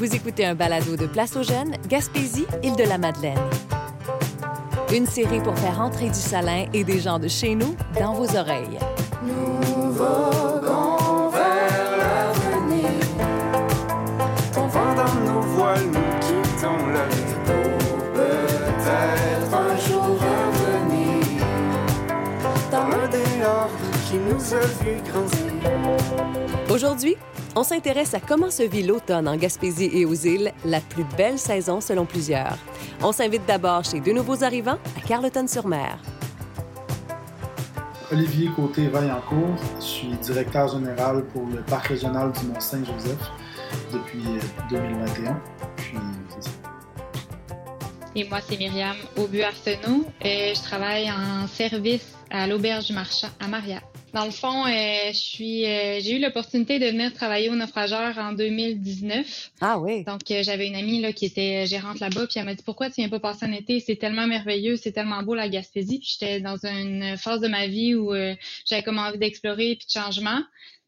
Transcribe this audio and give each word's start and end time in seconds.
Vous 0.00 0.14
écoutez 0.14 0.46
un 0.46 0.54
balado 0.54 0.96
de 0.96 1.04
Place 1.04 1.36
aux 1.36 1.42
Jeunes, 1.42 1.74
Gaspésie, 1.86 2.46
Île-de-la-Madeleine. 2.62 3.38
Une 4.94 5.04
série 5.04 5.42
pour 5.42 5.54
faire 5.58 5.78
entrer 5.78 6.08
du 6.08 6.14
salin 6.14 6.64
et 6.72 6.84
des 6.84 7.00
gens 7.00 7.18
de 7.18 7.28
chez 7.28 7.54
nous 7.54 7.76
dans 8.00 8.14
vos 8.14 8.34
oreilles. 8.34 8.78
Nous 9.22 9.92
voguons 9.92 11.28
vers 11.28 11.98
l'avenir. 11.98 12.88
Tombant 14.54 14.94
dans 14.94 15.34
nos 15.34 15.42
voiles, 15.42 15.84
nous 15.84 16.18
quittons 16.20 16.86
la 16.94 17.04
vie 17.04 17.34
peut-être 18.14 19.54
un 19.54 19.76
jour 19.86 20.18
revenir 20.18 21.44
dans 22.70 22.88
le 22.88 23.06
dehors 23.06 23.70
qui 24.08 24.16
nous 24.16 24.54
a 24.54 24.64
vu 24.82 24.96
grandir. 25.12 25.50
Aujourd'hui, 26.70 27.16
on 27.56 27.62
s'intéresse 27.62 28.14
à 28.14 28.20
comment 28.20 28.50
se 28.50 28.62
vit 28.62 28.82
l'automne 28.82 29.28
en 29.28 29.36
Gaspésie 29.36 29.90
et 29.92 30.04
aux 30.04 30.14
îles, 30.14 30.52
la 30.64 30.80
plus 30.80 31.04
belle 31.16 31.38
saison 31.38 31.80
selon 31.80 32.04
plusieurs. 32.06 32.56
On 33.02 33.12
s'invite 33.12 33.46
d'abord 33.46 33.84
chez 33.84 34.00
deux 34.00 34.12
nouveaux 34.12 34.44
arrivants 34.44 34.78
à 34.96 35.06
Carleton-sur-Mer. 35.06 35.98
Olivier 38.12 38.50
Côté-Vaillancourt. 38.56 39.56
Je 39.78 39.84
suis 39.84 40.08
directeur 40.08 40.68
général 40.68 41.24
pour 41.26 41.46
le 41.46 41.62
Parc 41.62 41.88
régional 41.88 42.32
du 42.32 42.46
Mont-Saint-Joseph 42.46 43.30
depuis 43.92 44.22
euh, 44.26 44.40
2021. 44.70 45.40
Puis, 45.76 45.96
c'est 46.28 46.44
ça. 46.44 46.50
Et 48.16 48.28
moi, 48.28 48.40
c'est 48.40 48.56
Myriam 48.56 48.96
Aubu-Arsenault. 49.16 50.04
Euh, 50.24 50.54
je 50.54 50.62
travaille 50.62 51.08
en 51.10 51.46
service 51.46 52.16
à 52.30 52.48
l'Auberge 52.48 52.86
du 52.86 52.92
Marchand 52.94 53.28
à 53.38 53.46
Maria. 53.46 53.80
Dans 54.12 54.24
le 54.24 54.30
fond, 54.30 54.66
euh, 54.66 54.70
euh, 54.70 55.12
j'ai 55.12 56.16
eu 56.16 56.18
l'opportunité 56.18 56.78
de 56.78 56.86
venir 56.86 57.12
travailler 57.12 57.48
au 57.48 57.54
naufrageur 57.54 58.18
en 58.18 58.32
2019. 58.32 59.52
Ah 59.60 59.78
oui. 59.78 60.04
Donc, 60.04 60.28
euh, 60.30 60.42
j'avais 60.42 60.66
une 60.66 60.74
amie 60.74 61.00
là, 61.00 61.12
qui 61.12 61.26
était 61.26 61.66
gérante 61.66 62.00
là-bas, 62.00 62.26
puis 62.26 62.40
elle 62.40 62.46
m'a 62.46 62.54
dit 62.54 62.64
pourquoi 62.64 62.88
tu 62.88 62.96
viens 62.96 63.08
pas 63.08 63.20
passer 63.20 63.46
un 63.46 63.52
été? 63.52 63.78
C'est 63.78 63.96
tellement 63.96 64.26
merveilleux, 64.26 64.76
c'est 64.76 64.92
tellement 64.92 65.22
beau 65.22 65.34
la 65.34 65.48
Gaspésie. 65.48 66.00
Puis 66.00 66.16
j'étais 66.18 66.40
dans 66.40 66.56
une 66.66 67.16
phase 67.16 67.40
de 67.40 67.48
ma 67.48 67.66
vie 67.66 67.94
où 67.94 68.12
euh, 68.12 68.34
j'avais 68.66 68.82
comme 68.82 68.98
envie 68.98 69.18
d'explorer 69.18 69.76
puis 69.76 69.86
de 69.86 69.92
changement. 69.92 70.40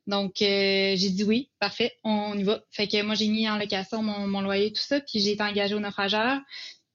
Donc, 0.08 0.42
euh, 0.42 0.94
j'ai 0.96 1.10
dit 1.10 1.22
oui, 1.22 1.50
parfait, 1.60 1.92
on 2.02 2.36
y 2.36 2.42
va. 2.42 2.62
Fait 2.70 2.88
que 2.88 3.00
moi, 3.02 3.14
j'ai 3.14 3.28
mis 3.28 3.48
en 3.48 3.56
location 3.56 4.02
mon, 4.02 4.26
mon 4.26 4.40
loyer, 4.40 4.72
tout 4.72 4.82
ça, 4.82 5.00
puis 5.00 5.20
j'ai 5.20 5.32
été 5.32 5.42
engagée 5.42 5.74
au 5.74 5.80
naufrageur. 5.80 6.40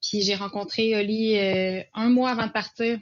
Puis 0.01 0.21
j'ai 0.21 0.35
rencontré 0.35 0.95
Oli 0.95 1.37
euh, 1.37 1.81
un 1.93 2.09
mois 2.09 2.31
avant 2.31 2.47
de 2.47 2.51
partir. 2.51 2.99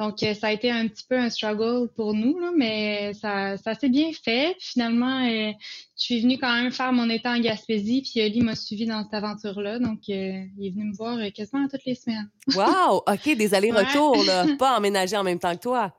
Donc, 0.00 0.22
euh, 0.24 0.34
ça 0.34 0.48
a 0.48 0.52
été 0.52 0.72
un 0.72 0.88
petit 0.88 1.04
peu 1.08 1.16
un 1.16 1.30
struggle 1.30 1.88
pour 1.94 2.14
nous, 2.14 2.38
là, 2.40 2.50
mais 2.56 3.12
ça, 3.14 3.56
ça 3.56 3.74
s'est 3.74 3.88
bien 3.88 4.10
fait. 4.12 4.56
Finalement, 4.58 5.24
euh, 5.24 5.52
je 5.96 6.02
suis 6.02 6.20
venue 6.20 6.36
quand 6.36 6.52
même 6.52 6.72
faire 6.72 6.92
mon 6.92 7.08
été 7.08 7.28
en 7.28 7.38
Gaspésie, 7.38 8.02
puis 8.02 8.24
Oli 8.24 8.40
m'a 8.40 8.56
suivi 8.56 8.86
dans 8.86 9.04
cette 9.04 9.14
aventure-là. 9.14 9.78
Donc, 9.78 10.00
euh, 10.08 10.44
il 10.58 10.66
est 10.66 10.70
venu 10.70 10.86
me 10.86 10.96
voir 10.96 11.16
euh, 11.18 11.30
quasiment 11.30 11.68
toutes 11.68 11.84
les 11.84 11.94
semaines. 11.94 12.28
Wow! 12.56 13.02
OK, 13.06 13.36
des 13.36 13.54
allers-retours, 13.54 14.24
là. 14.24 14.46
Pas 14.58 14.76
emménager 14.76 15.16
en 15.16 15.22
même 15.22 15.38
temps 15.38 15.54
que 15.54 15.62
toi. 15.62 15.92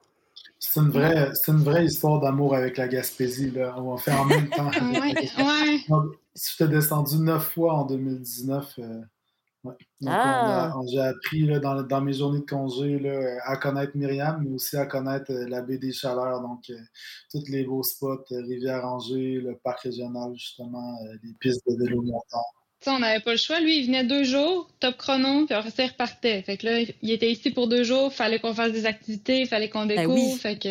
C'est 0.59 0.79
une 0.79 0.89
vraie, 0.89 1.29
c'est 1.33 1.51
une 1.51 1.63
vraie 1.63 1.85
histoire 1.85 2.19
d'amour 2.19 2.55
avec 2.55 2.77
la 2.77 2.87
Gaspésie. 2.87 3.51
Là. 3.51 3.75
On 3.77 3.95
va 3.95 3.97
faire 4.01 4.21
en 4.21 4.25
même 4.25 4.49
temps. 4.49 4.69
ouais, 4.91 5.13
ouais. 5.13 5.81
Je 6.35 6.57
t'ai 6.57 6.67
descendu 6.67 7.17
neuf 7.17 7.51
fois 7.53 7.75
en 7.75 7.85
2019. 7.85 8.73
euh, 8.79 9.01
ouais. 9.65 9.73
Donc, 10.01 10.13
Ah. 10.13 10.73
j'ai 10.91 10.99
appris 11.01 11.41
là, 11.45 11.59
dans, 11.59 11.81
dans 11.83 12.01
mes 12.01 12.13
journées 12.13 12.39
de 12.39 12.45
congé 12.45 12.99
là, 12.99 13.39
à 13.45 13.57
connaître 13.57 13.91
Myriam, 13.95 14.41
mais 14.43 14.51
aussi 14.55 14.77
à 14.77 14.85
connaître 14.85 15.31
euh, 15.31 15.47
la 15.47 15.61
baie 15.61 15.77
des 15.77 15.91
Chaleurs, 15.91 16.41
donc 16.41 16.61
euh, 16.69 16.75
tous 17.31 17.43
les 17.49 17.63
beaux 17.65 17.83
spots, 17.83 18.23
euh, 18.31 18.41
Rivière-Angers, 18.47 19.39
le 19.43 19.55
parc 19.63 19.81
régional, 19.81 20.31
justement, 20.35 20.97
euh, 21.05 21.15
les 21.23 21.33
pistes 21.39 21.61
de 21.67 21.75
vélo 21.83 22.01
montant. 22.01 22.43
Sais, 22.81 22.91
on 22.91 22.99
n'avait 22.99 23.23
pas 23.23 23.31
le 23.31 23.37
choix. 23.37 23.59
Lui, 23.59 23.79
il 23.79 23.85
venait 23.87 24.03
deux 24.03 24.23
jours, 24.23 24.69
top 24.79 24.97
chrono, 24.97 25.45
puis 25.45 25.55
après 25.55 25.71
ça, 25.71 25.83
il 25.85 25.89
repartait. 25.89 26.41
Fait 26.43 26.57
que 26.57 26.65
là, 26.67 26.79
il 27.01 27.11
était 27.11 27.31
ici 27.31 27.49
pour 27.51 27.67
deux 27.67 27.83
jours, 27.83 28.13
fallait 28.13 28.39
qu'on 28.39 28.53
fasse 28.53 28.71
des 28.73 28.85
activités, 28.85 29.45
fallait 29.47 29.69
qu'on 29.69 29.85
Ben 29.87 29.97
découvre. 30.01 30.17
oui. 30.33 30.37
Fait 30.37 30.57
que. 30.59 30.69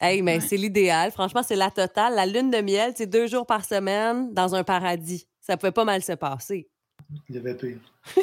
Hey, 0.00 0.22
mais 0.22 0.34
Ouais. 0.36 0.40
c'est 0.40 0.56
l'idéal. 0.56 1.10
Franchement, 1.12 1.42
c'est 1.42 1.56
la 1.56 1.70
totale. 1.70 2.14
La 2.16 2.26
lune 2.26 2.50
de 2.50 2.58
miel, 2.60 2.92
c'est 2.96 3.06
deux 3.06 3.28
jours 3.28 3.46
par 3.46 3.64
semaine 3.64 4.34
dans 4.34 4.54
un 4.54 4.64
paradis. 4.64 5.26
Ça 5.40 5.56
pouvait 5.56 5.72
pas 5.72 5.84
mal 5.84 6.02
se 6.02 6.12
passer. 6.12 6.68
Il 7.28 7.34
y 7.36 7.38
avait 7.38 7.54
pire. 7.54 7.78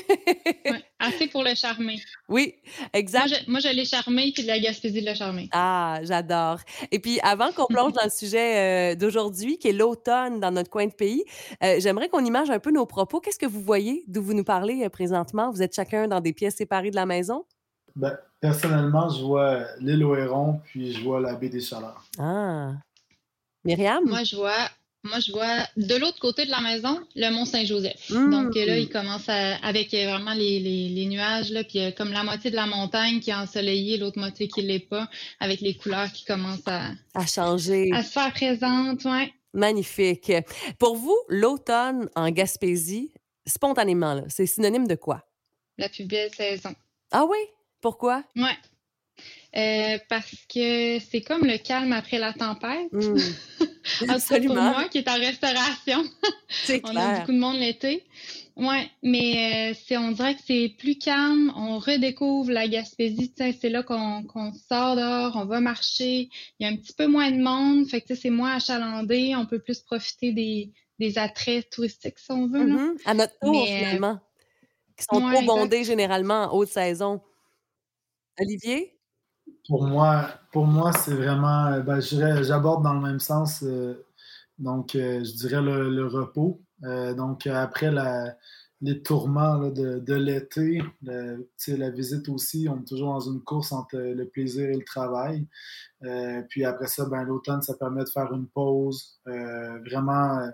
Ouais, 0.66 0.82
assez 0.98 1.28
pour 1.28 1.44
le 1.44 1.54
charmer. 1.56 2.02
Oui, 2.30 2.56
exact. 2.94 3.48
moi, 3.48 3.60
je 3.60 3.68
l'ai 3.68 3.84
charmé, 3.84 4.32
puis 4.34 4.44
de 4.44 4.48
la 4.48 4.60
Gaspésie 4.60 5.02
l'a 5.02 5.14
charmé. 5.14 5.50
Ah, 5.52 6.00
j'adore. 6.04 6.60
Et 6.92 7.00
puis, 7.00 7.20
avant 7.22 7.52
qu'on 7.52 7.66
plonge 7.70 7.92
dans 7.92 8.04
le 8.04 8.10
sujet 8.10 8.94
euh, 8.94 8.96
d'aujourd'hui, 8.96 9.58
qui 9.58 9.68
est 9.68 9.74
l'automne 9.74 10.40
dans 10.40 10.52
notre 10.52 10.70
coin 10.70 10.88
de 10.88 10.94
pays, 10.94 11.24
euh, 11.64 11.76
j'aimerais 11.80 12.08
qu'on 12.08 12.24
image 12.24 12.50
un 12.50 12.60
peu 12.60 12.72
nos 12.72 12.86
propos. 12.86 13.20
Qu'est-ce 13.20 13.40
que 13.40 13.46
vous 13.46 13.62
voyez, 13.62 14.06
d'où 14.08 14.24
vous 14.24 14.34
nous 14.34 14.46
parlez 14.46 14.86
euh, 14.86 14.90
présentement? 14.90 15.52
Vous 15.52 15.62
êtes 15.62 15.76
chacun 15.76 16.08
dans 16.08 16.22
des 16.22 16.34
pièces 16.34 16.56
séparées 16.56 16.92
de 16.92 16.96
la 16.96 17.06
maison? 17.06 17.46
Ben, 17.96 18.18
personnellement, 18.40 19.10
je 19.10 19.22
vois 19.24 19.66
l'île 19.80 20.02
Hérons, 20.02 20.62
puis 20.64 20.94
je 20.94 21.04
vois 21.04 21.20
la 21.20 21.36
baie 21.36 21.50
des 21.50 21.62
Chaleurs. 21.62 22.06
Ah. 22.18 22.72
Myriam? 23.66 24.04
Moi, 24.06 24.24
je 24.24 24.36
vois. 24.38 24.70
Moi, 25.06 25.20
je 25.20 25.32
vois 25.34 25.68
de 25.76 25.96
l'autre 25.96 26.20
côté 26.20 26.46
de 26.46 26.50
la 26.52 26.62
maison 26.62 26.98
le 27.16 27.30
Mont 27.30 27.44
Saint-Joseph. 27.46 28.10
Mm. 28.10 28.30
Donc 28.32 28.56
là, 28.56 28.78
il 28.78 28.88
commence 28.90 29.28
à- 29.28 29.56
avec 29.58 29.94
euh, 29.94 30.06
vraiment 30.10 30.34
les, 30.34 30.60
les, 30.62 30.88
les 30.90 31.06
nuages, 31.08 31.52
là, 31.52 31.64
puis 31.66 31.80
euh, 31.80 31.92
comme 31.92 32.12
la 32.14 32.24
moitié 32.24 32.50
de 32.52 32.56
la 32.56 32.66
montagne 32.68 33.20
qui 33.20 33.30
est 33.30 33.36
ensoleillée, 33.36 33.98
l'autre 33.98 34.18
moitié 34.18 34.48
qui 34.48 34.62
l'est 34.62 34.80
pas, 34.80 35.10
avec 35.42 35.60
les 35.60 35.74
couleurs 35.76 36.12
qui 36.12 36.24
commencent 36.24 36.68
à, 36.68 36.92
À 37.14 37.26
changer. 37.26 37.90
à 37.94 38.02
se 38.04 38.12
faire 38.12 38.32
présentes. 38.34 39.04
Ouais. 39.04 39.34
Magnifique. 39.54 40.32
Pour 40.80 40.96
vous, 40.96 41.18
l'automne 41.28 42.10
en 42.16 42.30
Gaspésie, 42.32 43.12
spontanément, 43.46 44.24
c'est 44.30 44.46
synonyme 44.46 44.88
de 44.88 44.96
quoi? 44.96 45.22
La 45.78 45.90
plus 45.90 46.06
belle 46.06 46.34
saison. 46.34 46.74
Ah 47.12 47.26
oui? 47.30 47.38
Pourquoi? 47.82 48.24
Ouais. 48.38 48.58
Euh, 49.56 50.00
parce 50.10 50.36
que 50.54 50.98
c'est 51.00 51.22
comme 51.22 51.46
le 51.46 51.58
calme 51.58 51.92
après 51.94 52.18
la 52.18 52.34
tempête. 52.34 52.90
Tout 54.00 54.06
cas, 54.06 54.06
pour 54.08 54.10
Absolument. 54.10 54.64
moi 54.72 54.86
qui 54.90 54.98
est 55.00 55.10
en 55.10 55.16
restauration. 55.16 56.04
C'est 56.50 56.82
On 56.86 56.90
a 56.90 56.92
clair. 56.92 57.20
beaucoup 57.20 57.34
de 57.34 57.38
monde 57.40 57.58
l'été. 57.58 58.04
Ouais, 58.56 58.90
mais 59.02 59.72
euh, 59.72 59.78
c'est 59.88 59.98
on 59.98 60.12
dirait 60.12 60.36
que 60.36 60.42
c'est 60.46 60.76
plus 60.78 60.96
calme, 60.96 61.52
on 61.56 61.80
redécouvre 61.80 62.52
la 62.52 62.68
Gaspésie, 62.68 63.34
c'est 63.36 63.70
là 63.70 63.82
qu'on 63.82 64.24
qu'on 64.26 64.54
sort 64.54 64.96
dehors, 64.96 65.36
on 65.36 65.46
va 65.46 65.60
marcher, 65.60 66.30
il 66.60 66.64
y 66.64 66.66
a 66.66 66.70
un 66.70 66.76
petit 66.76 66.94
peu 66.94 67.08
moins 67.08 67.32
de 67.32 67.42
monde, 67.42 67.88
fait 67.88 68.02
que 68.02 68.14
c'est 68.14 68.30
moins 68.30 68.54
achalandé, 68.56 69.34
on 69.36 69.48
peut 69.48 69.58
plus 69.58 69.80
profiter 69.80 70.34
des, 70.34 70.72
des 71.00 71.18
attraits 71.18 71.68
touristiques 71.72 72.20
si 72.20 72.32
on 72.32 72.48
veut 72.48 72.64
là. 72.64 72.76
Mhm. 72.76 72.98
À 73.06 73.14
notre 73.16 73.34
tour, 73.40 73.52
Mais, 73.52 73.74
euh, 73.74 73.78
finalement. 73.80 74.20
Qui 74.98 75.06
sont 75.12 75.16
ouais, 75.16 75.22
trop 75.34 75.42
exact. 75.42 75.46
bondés 75.48 75.84
généralement 75.84 76.44
en 76.44 76.56
haute 76.56 76.70
saison. 76.70 77.22
Olivier? 78.40 78.94
Pour 79.68 79.88
moi, 79.88 80.28
pour 80.52 80.66
moi 80.68 80.92
c'est 80.92 81.14
vraiment, 81.14 81.68
euh, 81.68 81.80
ben, 81.82 82.00
j'aborde 82.02 82.84
dans 82.84 82.94
le 82.94 83.00
même 83.02 83.20
sens, 83.20 83.64
euh, 83.64 84.06
donc 84.60 84.96
euh, 84.96 85.24
je 85.24 85.32
dirais 85.34 85.62
le, 85.62 86.06
repos. 86.08 86.62
Donc 86.82 87.48
après 87.48 87.92
la, 87.92 88.36
les 88.82 89.02
tourments 89.02 89.56
là, 89.56 89.72
de, 89.72 90.00
de 90.00 90.14
l'été, 90.16 90.82
la 91.02 91.90
visite 91.92 92.28
aussi, 92.28 92.68
on 92.70 92.82
est 92.82 92.86
toujours 92.86 93.14
dans 93.14 93.22
une 93.22 93.42
course 93.42 93.72
entre 93.72 93.98
le 93.98 94.26
plaisir 94.28 94.70
et 94.70 94.76
le 94.76 94.84
travail. 94.84 95.48
Puis 96.50 96.66
après 96.66 96.88
ça, 96.88 97.06
ben, 97.06 97.24
l'automne, 97.24 97.62
ça 97.62 97.76
permet 97.76 98.04
de 98.04 98.10
faire 98.10 98.34
une 98.34 98.48
pause, 98.48 99.22
vraiment 99.26 100.52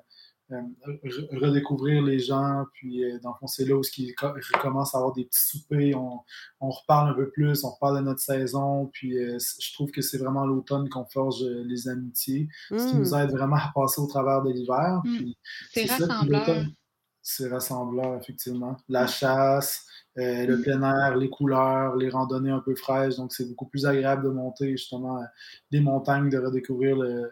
redécouvrir 0.52 2.02
les 2.02 2.20
gens. 2.20 2.66
Puis 2.74 3.04
euh, 3.04 3.20
dans 3.20 3.30
le 3.30 3.36
fond, 3.40 3.48
c'est 3.48 3.66
là 3.66 3.76
où 3.76 3.82
ils 3.98 4.16
commencent 4.62 4.96
à 4.96 4.98
avoir 4.98 5.14
des 5.14 5.26
petits 5.26 5.48
soupers. 5.48 5.96
On, 5.96 6.20
on 6.60 6.70
reparle 6.70 7.12
un 7.12 7.14
peu 7.14 7.30
plus, 7.30 7.64
on 7.64 7.70
reparle 7.70 7.98
de 7.98 8.04
notre 8.04 8.22
saison. 8.22 8.90
Puis 8.94 9.18
euh, 9.18 9.38
je 9.60 9.74
trouve 9.74 9.92
que 9.92 10.02
c'est 10.02 10.18
vraiment 10.18 10.46
l'automne 10.46 10.90
qu'on 10.90 11.06
forge 11.06 11.44
euh, 11.44 11.64
les 11.66 11.88
amitiés, 11.88 12.48
ce 12.70 12.90
qui 12.90 12.96
nous 12.96 13.14
aide 13.16 13.32
vraiment 13.32 13.58
à 13.58 13.72
passer 13.74 14.02
au 14.02 14.08
travers 14.08 14.42
de 14.44 14.52
l'hiver. 14.52 15.02
Mm. 15.04 15.18
Puis 15.18 15.38
C'est 15.72 15.86
rassembleur. 15.86 16.66
C'est 17.22 17.50
rassembleur, 17.50 18.16
effectivement. 18.16 18.78
La 18.88 19.06
chasse, 19.06 19.86
euh, 20.18 20.46
le 20.46 20.62
plein 20.62 20.82
air, 20.82 21.16
les 21.16 21.30
couleurs, 21.30 21.96
les 21.96 22.10
randonnées 22.10 22.50
un 22.50 22.60
peu 22.60 22.76
fraîches. 22.76 23.16
Donc, 23.18 23.32
c'est 23.32 23.48
beaucoup 23.48 23.68
plus 23.68 23.86
agréable 23.86 24.24
de 24.24 24.30
monter 24.30 24.72
justement 24.72 25.18
euh, 25.18 25.26
les 25.72 25.80
montagnes, 25.80 26.30
de 26.30 26.38
redécouvrir 26.38 26.98
le, 26.98 27.32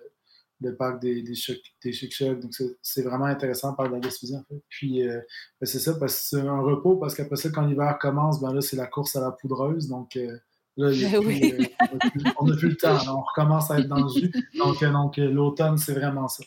le 0.61 0.75
parc 0.75 1.01
des, 1.01 1.21
des, 1.21 1.33
Chic- 1.35 1.75
des 1.83 1.91
Chic-Chocs. 1.93 2.39
Donc, 2.39 2.51
c'est- 2.81 3.01
vraiment 3.03 3.25
intéressant 3.25 3.73
par 3.73 3.89
la 3.89 3.99
Gaspésie, 3.99 4.35
en 4.35 4.43
fait. 4.47 4.61
Puis, 4.69 5.07
euh, 5.07 5.19
ben, 5.61 5.65
c'est 5.67 5.79
ça, 5.79 5.93
parce 5.99 6.15
que 6.15 6.19
c'est 6.37 6.47
un 6.47 6.59
repos, 6.61 6.95
parce 6.97 7.13
qu'après 7.15 7.35
ça, 7.35 7.49
quand 7.49 7.61
l'hiver 7.65 7.97
commence, 7.99 8.41
ben 8.41 8.53
là, 8.53 8.61
c'est 8.61 8.75
la 8.77 8.87
course 8.87 9.15
à 9.15 9.21
la 9.21 9.31
poudreuse. 9.31 9.87
Donc, 9.87 10.15
euh, 10.15 10.37
là, 10.77 10.91
il 10.91 11.01
y 11.01 11.05
a 11.05 11.19
Ben 11.19 11.21
plus, 11.21 11.53
euh, 11.53 12.31
on 12.39 12.45
n'a 12.47 12.55
plus, 12.55 12.69
le 12.69 12.75
temps. 12.77 12.93
là. 12.93 13.15
on 13.15 13.21
recommence 13.21 13.69
à 13.71 13.79
être 13.79 13.87
dans 13.87 14.03
le 14.03 14.09
jus. 14.09 14.31
Donc, 14.57 14.83
donc 14.83 15.17
l'automne, 15.17 15.77
c'est 15.77 15.93
vraiment 15.93 16.27
ça. 16.27 16.43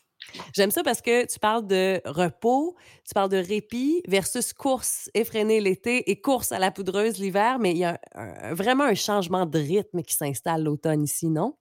J'aime 0.55 0.71
ça 0.71 0.83
parce 0.85 1.01
que 1.01 1.27
tu 1.27 1.39
parles 1.41 1.67
de 1.67 2.01
repos, 2.05 2.77
tu 3.09 3.15
parles 3.15 3.31
de 3.31 3.39
répit 3.39 4.03
versus 4.07 4.53
course 4.53 5.11
effrénée 5.15 5.61
l'été 5.61 6.09
et 6.11 6.21
course 6.21 6.53
à 6.53 6.59
la 6.59 6.71
poudreuse 6.71 7.19
l'hiver, 7.19 7.59
mais 7.59 7.73
il 7.73 7.79
y 7.79 7.85
a 7.85 7.99
un- 8.15 8.51
un- 8.51 8.55
vraiment 8.55 8.85
un 8.85 8.95
changement 8.95 9.47
de 9.47 9.59
rythme 9.59 10.03
qui 10.03 10.15
s'installe 10.15 10.63
l'automne 10.65 11.03
ici, 11.03 11.29
non? 11.31 11.57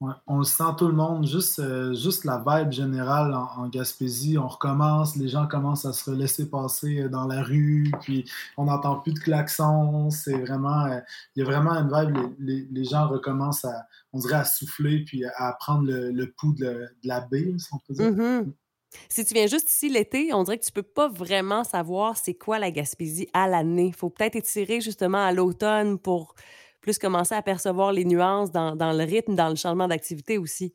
On 0.00 0.38
le 0.38 0.44
sent 0.44 0.64
tout 0.76 0.88
le 0.88 0.94
monde, 0.94 1.26
juste, 1.26 1.58
euh, 1.58 1.94
juste 1.94 2.24
la 2.24 2.42
vibe 2.46 2.70
générale 2.70 3.34
en, 3.34 3.66
Gaspésie. 3.68 4.36
On 4.36 4.46
recommence, 4.46 5.16
les 5.16 5.28
gens 5.28 5.46
commencent 5.46 5.86
à 5.86 5.94
se 5.94 6.10
laisser 6.10 6.50
passer 6.50 7.00
euh, 7.00 7.08
dans 7.08 7.26
la 7.26 7.42
rue, 7.42 7.90
puis 8.02 8.24
on 8.58 8.64
n'entend 8.66 8.96
plus 8.96 9.14
de 9.14 9.18
klaxons. 9.18 10.10
C'est 10.10 10.38
vraiment, 10.38 10.84
euh, 10.84 11.00
il 11.34 11.40
y 11.40 11.42
a 11.42 11.46
vraiment 11.46 11.72
une 11.72 11.88
vibe. 11.88 12.34
Les, 12.38 12.84
gens 12.84 13.08
recommencent 13.08 13.64
à, 13.64 13.86
on 14.12 14.18
dirait, 14.18 14.36
à 14.36 14.44
souffler 14.44 15.04
puis 15.04 15.24
à 15.24 15.52
prendre 15.58 15.90
le, 15.90 16.32
pouls 16.32 16.54
de, 16.54 16.88
la 17.02 17.20
baie, 17.20 17.54
si 17.56 17.68
on 17.72 17.78
peut 17.78 17.94
dire. 17.94 18.10
Mm-hmm. 18.10 18.52
Si 19.08 19.24
tu 19.24 19.34
viens 19.34 19.46
juste 19.46 19.70
ici 19.70 19.88
l'été, 19.88 20.32
on 20.32 20.44
dirait 20.44 20.58
que 20.58 20.64
tu 20.64 20.72
peux 20.72 20.82
pas 20.82 21.08
vraiment 21.08 21.64
savoir 21.64 22.16
c'est 22.16 22.34
quoi 22.34 22.58
la 22.58 22.70
Gaspésie 22.70 23.28
à 23.32 23.48
l'année. 23.48 23.88
Il 23.88 23.94
faut 23.94 24.10
peut-être 24.10 24.36
étirer 24.36 24.80
justement 24.80 25.24
à 25.24 25.32
l'automne 25.32 25.98
pour 25.98 26.34
plus 26.86 26.98
commencer 26.98 27.34
à 27.34 27.42
percevoir 27.42 27.92
les 27.92 28.04
nuances 28.04 28.52
dans, 28.52 28.92
le 28.92 29.04
rythme, 29.04 29.34
dans 29.34 29.48
le 29.48 29.56
changement 29.56 29.88
d'activité 29.88 30.38
aussi. 30.38 30.72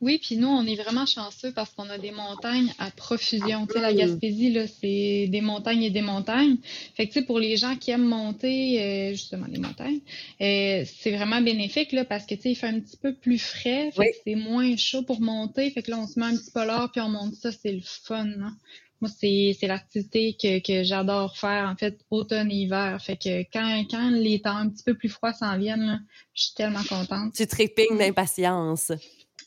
Oui, 0.00 0.18
puis 0.22 0.36
nous, 0.36 0.46
on 0.46 0.64
est 0.64 0.76
vraiment 0.76 1.04
chanceux 1.04 1.52
parce 1.52 1.72
qu'on 1.72 1.90
a 1.90 1.98
des 1.98 2.12
montagnes 2.12 2.72
à 2.78 2.92
profusion. 2.92 3.66
Tu 3.66 3.74
sais, 3.74 3.80
la 3.80 3.92
Gaspésie, 3.92 4.50
là, 4.52 4.66
c'est 4.68 5.26
des 5.28 5.40
montagnes 5.40 5.82
et 5.82 5.90
des 5.90 6.00
montagnes. 6.00 6.56
Fait 6.94 7.08
que, 7.08 7.12
tu 7.12 7.18
sais, 7.20 7.26
pour 7.26 7.40
les 7.40 7.56
gens 7.56 7.74
qui 7.74 7.90
aiment 7.90 8.06
monter, 8.06 8.80
euh, 8.80 9.10
justement, 9.10 9.46
les 9.50 9.58
montagnes, 9.58 10.00
euh, 10.40 10.84
c'est 10.86 11.10
vraiment 11.10 11.42
bénéfique, 11.42 11.90
là, 11.90 12.04
parce 12.04 12.24
que, 12.24 12.34
tu 12.36 12.42
sais, 12.42 12.52
il 12.52 12.54
fait 12.54 12.68
un 12.68 12.78
petit 12.78 12.96
peu 12.96 13.12
plus 13.12 13.38
frais. 13.38 13.90
Fait 13.90 14.12
que 14.12 14.16
c'est 14.24 14.36
moins 14.36 14.74
chaud 14.76 15.02
pour 15.02 15.20
monter. 15.20 15.70
Fait 15.72 15.82
que 15.82 15.90
là, 15.90 15.98
on 15.98 16.06
se 16.06 16.18
met 16.20 16.26
un 16.26 16.36
petit 16.36 16.52
polar 16.52 16.90
puis 16.92 17.00
on 17.00 17.08
monte 17.08 17.34
ça. 17.34 17.50
C'est 17.50 17.72
le 17.72 17.82
fun, 17.82 18.26
hein. 18.26 18.56
Moi, 19.00 19.10
c'est, 19.18 19.56
c'est 19.58 19.66
l'activité 19.66 20.36
que, 20.40 20.58
que 20.60 20.84
j'adore 20.84 21.36
faire, 21.36 21.68
en 21.68 21.76
fait, 21.76 22.00
automne 22.10 22.50
et 22.50 22.56
hiver. 22.56 23.00
Fait 23.02 23.16
que 23.16 23.42
quand, 23.52 23.84
quand 23.90 24.10
les 24.10 24.42
temps 24.42 24.56
un 24.56 24.68
petit 24.68 24.84
peu 24.84 24.94
plus 24.94 25.08
froids 25.08 25.32
s'en 25.32 25.56
viennent, 25.56 26.04
je 26.34 26.44
suis 26.44 26.54
tellement 26.54 26.82
contente. 26.88 27.32
Tu 27.34 27.46
trépignes 27.46 27.98
d'impatience. 27.98 28.92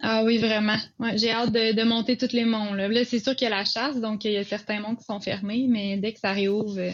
Ah 0.05 0.21
oui, 0.25 0.38
vraiment. 0.38 0.75
J'ai 1.15 1.31
hâte 1.31 1.53
de, 1.53 1.83
monter 1.85 2.17
tous 2.17 2.33
les 2.33 2.44
monts. 2.44 2.73
Là, 2.73 2.89
là 2.89 3.05
c'est 3.05 3.19
sûr 3.19 3.38
qu'il 3.38 3.47
y 3.47 3.51
a 3.51 3.55
la 3.55 3.63
chasse, 3.63 4.01
donc 4.01 4.25
il 4.25 4.33
y 4.33 4.38
a 4.38 4.44
certains 4.44 4.81
monts 4.81 4.97
qui 4.97 5.05
sont 5.05 5.21
fermés, 5.21 5.65
mais 5.69 5.95
dès 5.95 6.11
que 6.11 6.19
ça 6.19 6.33
réouvre, 6.33 6.77
euh, 6.77 6.91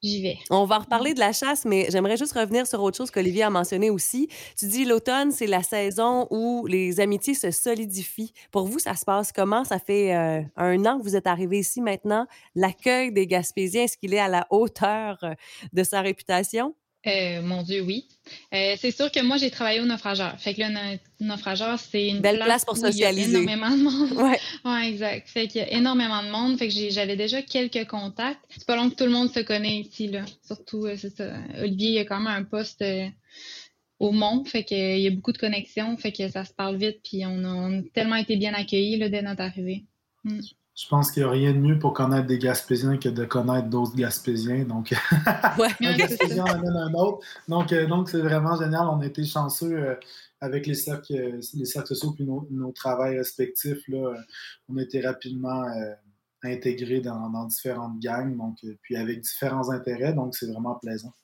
j'y 0.00 0.22
vais. 0.22 0.38
On 0.50 0.64
va 0.64 0.78
reparler 0.78 1.14
de 1.14 1.18
la 1.18 1.32
chasse, 1.32 1.64
mais 1.64 1.88
j'aimerais 1.90 2.16
juste 2.16 2.32
revenir 2.32 2.68
sur 2.68 2.80
autre 2.80 2.96
chose 2.96 3.10
qu'Olivier 3.10 3.42
a 3.42 3.50
mentionné 3.50 3.90
aussi. 3.90 4.28
Tu 4.56 4.66
dis 4.66 4.84
l'automne, 4.84 5.32
c'est 5.32 5.48
la 5.48 5.64
saison 5.64 6.28
où 6.30 6.64
les 6.68 7.00
amitiés 7.00 7.34
se 7.34 7.50
solidifient. 7.50 8.32
Pour 8.52 8.68
vous, 8.68 8.78
ça 8.78 8.94
se 8.94 9.04
passe 9.04 9.32
comment? 9.32 9.64
Ça 9.64 9.80
fait 9.80 10.14
euh, 10.14 10.40
un 10.56 10.86
an 10.86 10.98
que 10.98 11.02
vous 11.02 11.16
êtes 11.16 11.26
arrivé 11.26 11.58
ici 11.58 11.80
maintenant. 11.80 12.28
L'accueil 12.54 13.10
des 13.10 13.26
Gaspésiens, 13.26 13.82
est-ce 13.82 13.96
qu'il 13.96 14.14
est 14.14 14.20
à 14.20 14.28
la 14.28 14.46
hauteur 14.50 15.18
euh, 15.24 15.34
de 15.72 15.82
sa 15.82 16.02
réputation? 16.02 16.76
Euh, 17.06 17.42
mon 17.42 17.62
Dieu, 17.62 17.82
oui. 17.82 18.06
Euh, 18.54 18.76
c'est 18.78 18.90
sûr 18.90 19.10
que 19.12 19.20
moi, 19.20 19.36
j'ai 19.36 19.50
travaillé 19.50 19.80
au 19.80 19.84
naufrageur. 19.84 20.38
Fait 20.40 20.54
que 20.54 20.62
le 20.62 20.98
naufrageur, 21.20 21.78
c'est 21.78 22.08
une 22.08 22.20
belle 22.20 22.38
place, 22.38 22.64
pour 22.64 22.76
socialiser. 22.76 23.28
Il 23.28 23.32
y 23.32 23.36
a 23.36 23.40
énormément 23.40 23.70
de 23.70 23.82
monde. 23.82 24.12
Ouais. 24.16 24.38
ouais, 24.64 24.88
exact. 24.88 25.28
Fait 25.28 25.46
qu'il 25.46 25.60
y 25.60 25.64
a 25.64 25.72
énormément 25.72 26.22
de 26.22 26.30
monde. 26.30 26.58
Fait 26.58 26.68
que 26.68 26.74
j'avais 26.90 27.16
déjà 27.16 27.42
quelques 27.42 27.86
contacts. 27.86 28.40
C'est 28.48 28.66
pas 28.66 28.76
long 28.76 28.88
que 28.88 28.94
tout 28.94 29.04
le 29.04 29.10
monde 29.10 29.30
se 29.30 29.40
connaît 29.40 29.80
ici, 29.80 30.08
là. 30.08 30.24
Surtout, 30.46 30.86
euh, 30.86 30.96
c'est 30.96 31.14
ça. 31.14 31.32
Olivier, 31.60 31.90
il 31.90 31.98
a 31.98 32.04
quand 32.04 32.20
même 32.20 32.34
un 32.34 32.44
poste 32.44 32.82
au 33.98 34.10
Mont. 34.10 34.44
Fait 34.44 34.64
qu'il 34.64 35.00
y 35.00 35.06
a 35.06 35.10
beaucoup 35.10 35.32
de 35.32 35.38
connexions. 35.38 35.96
Fait 35.98 36.12
que 36.12 36.28
ça 36.28 36.44
se 36.44 36.54
parle 36.54 36.76
vite. 36.76 37.00
Puis 37.04 37.24
on 37.26 37.44
a, 37.44 37.82
tellement 37.92 38.16
été 38.16 38.36
bien 38.36 38.54
accueillis 38.54 38.96
là, 38.96 39.10
dès 39.10 39.20
notre 39.20 39.42
arrivée. 39.42 39.84
Mm 40.24 40.40
je 40.76 40.88
pense 40.88 41.12
qu'il 41.12 41.22
n'y 41.22 41.28
a 41.28 41.30
rien 41.30 41.52
de 41.52 41.58
mieux 41.58 41.78
pour 41.78 41.92
connaître 41.92 42.26
des 42.26 42.38
Gaspésiens 42.38 42.98
que 42.98 43.08
de 43.08 43.24
connaître 43.24 43.68
d'autres 43.68 43.94
Gaspésiens. 43.94 44.64
Donc, 44.64 44.92
un 45.16 45.96
Gaspésien 45.96 46.44
amène 46.44 46.76
un 46.76 46.92
autre. 46.94 47.24
Donc, 47.46 47.72
euh, 47.72 47.86
donc 47.86 48.08
c'est 48.08 48.20
vraiment 48.20 48.56
génial. 48.56 48.88
On 48.88 49.00
a 49.00 49.06
été 49.06 49.24
chanceux 49.24 49.78
euh, 49.78 49.94
avec 50.40 50.66
les 50.66 50.74
cercles, 50.74 51.38
les 51.54 51.64
cercles 51.64 51.94
sociaux 51.94 52.12
puis 52.12 52.24
nos, 52.24 52.46
nos 52.50 52.72
travails 52.72 53.16
respectifs. 53.16 53.86
Là, 53.86 54.16
on 54.68 54.76
a 54.76 54.82
été 54.82 55.00
rapidement 55.00 55.62
euh, 55.62 55.94
intégrés 56.42 57.00
dans, 57.00 57.30
dans, 57.30 57.44
différentes 57.44 58.00
gangs, 58.00 58.36
donc, 58.36 58.56
puis 58.82 58.96
avec 58.96 59.20
différents 59.20 59.70
intérêts. 59.70 60.12
Donc, 60.12 60.34
c'est 60.34 60.50
vraiment 60.50 60.74
plaisant. 60.74 61.14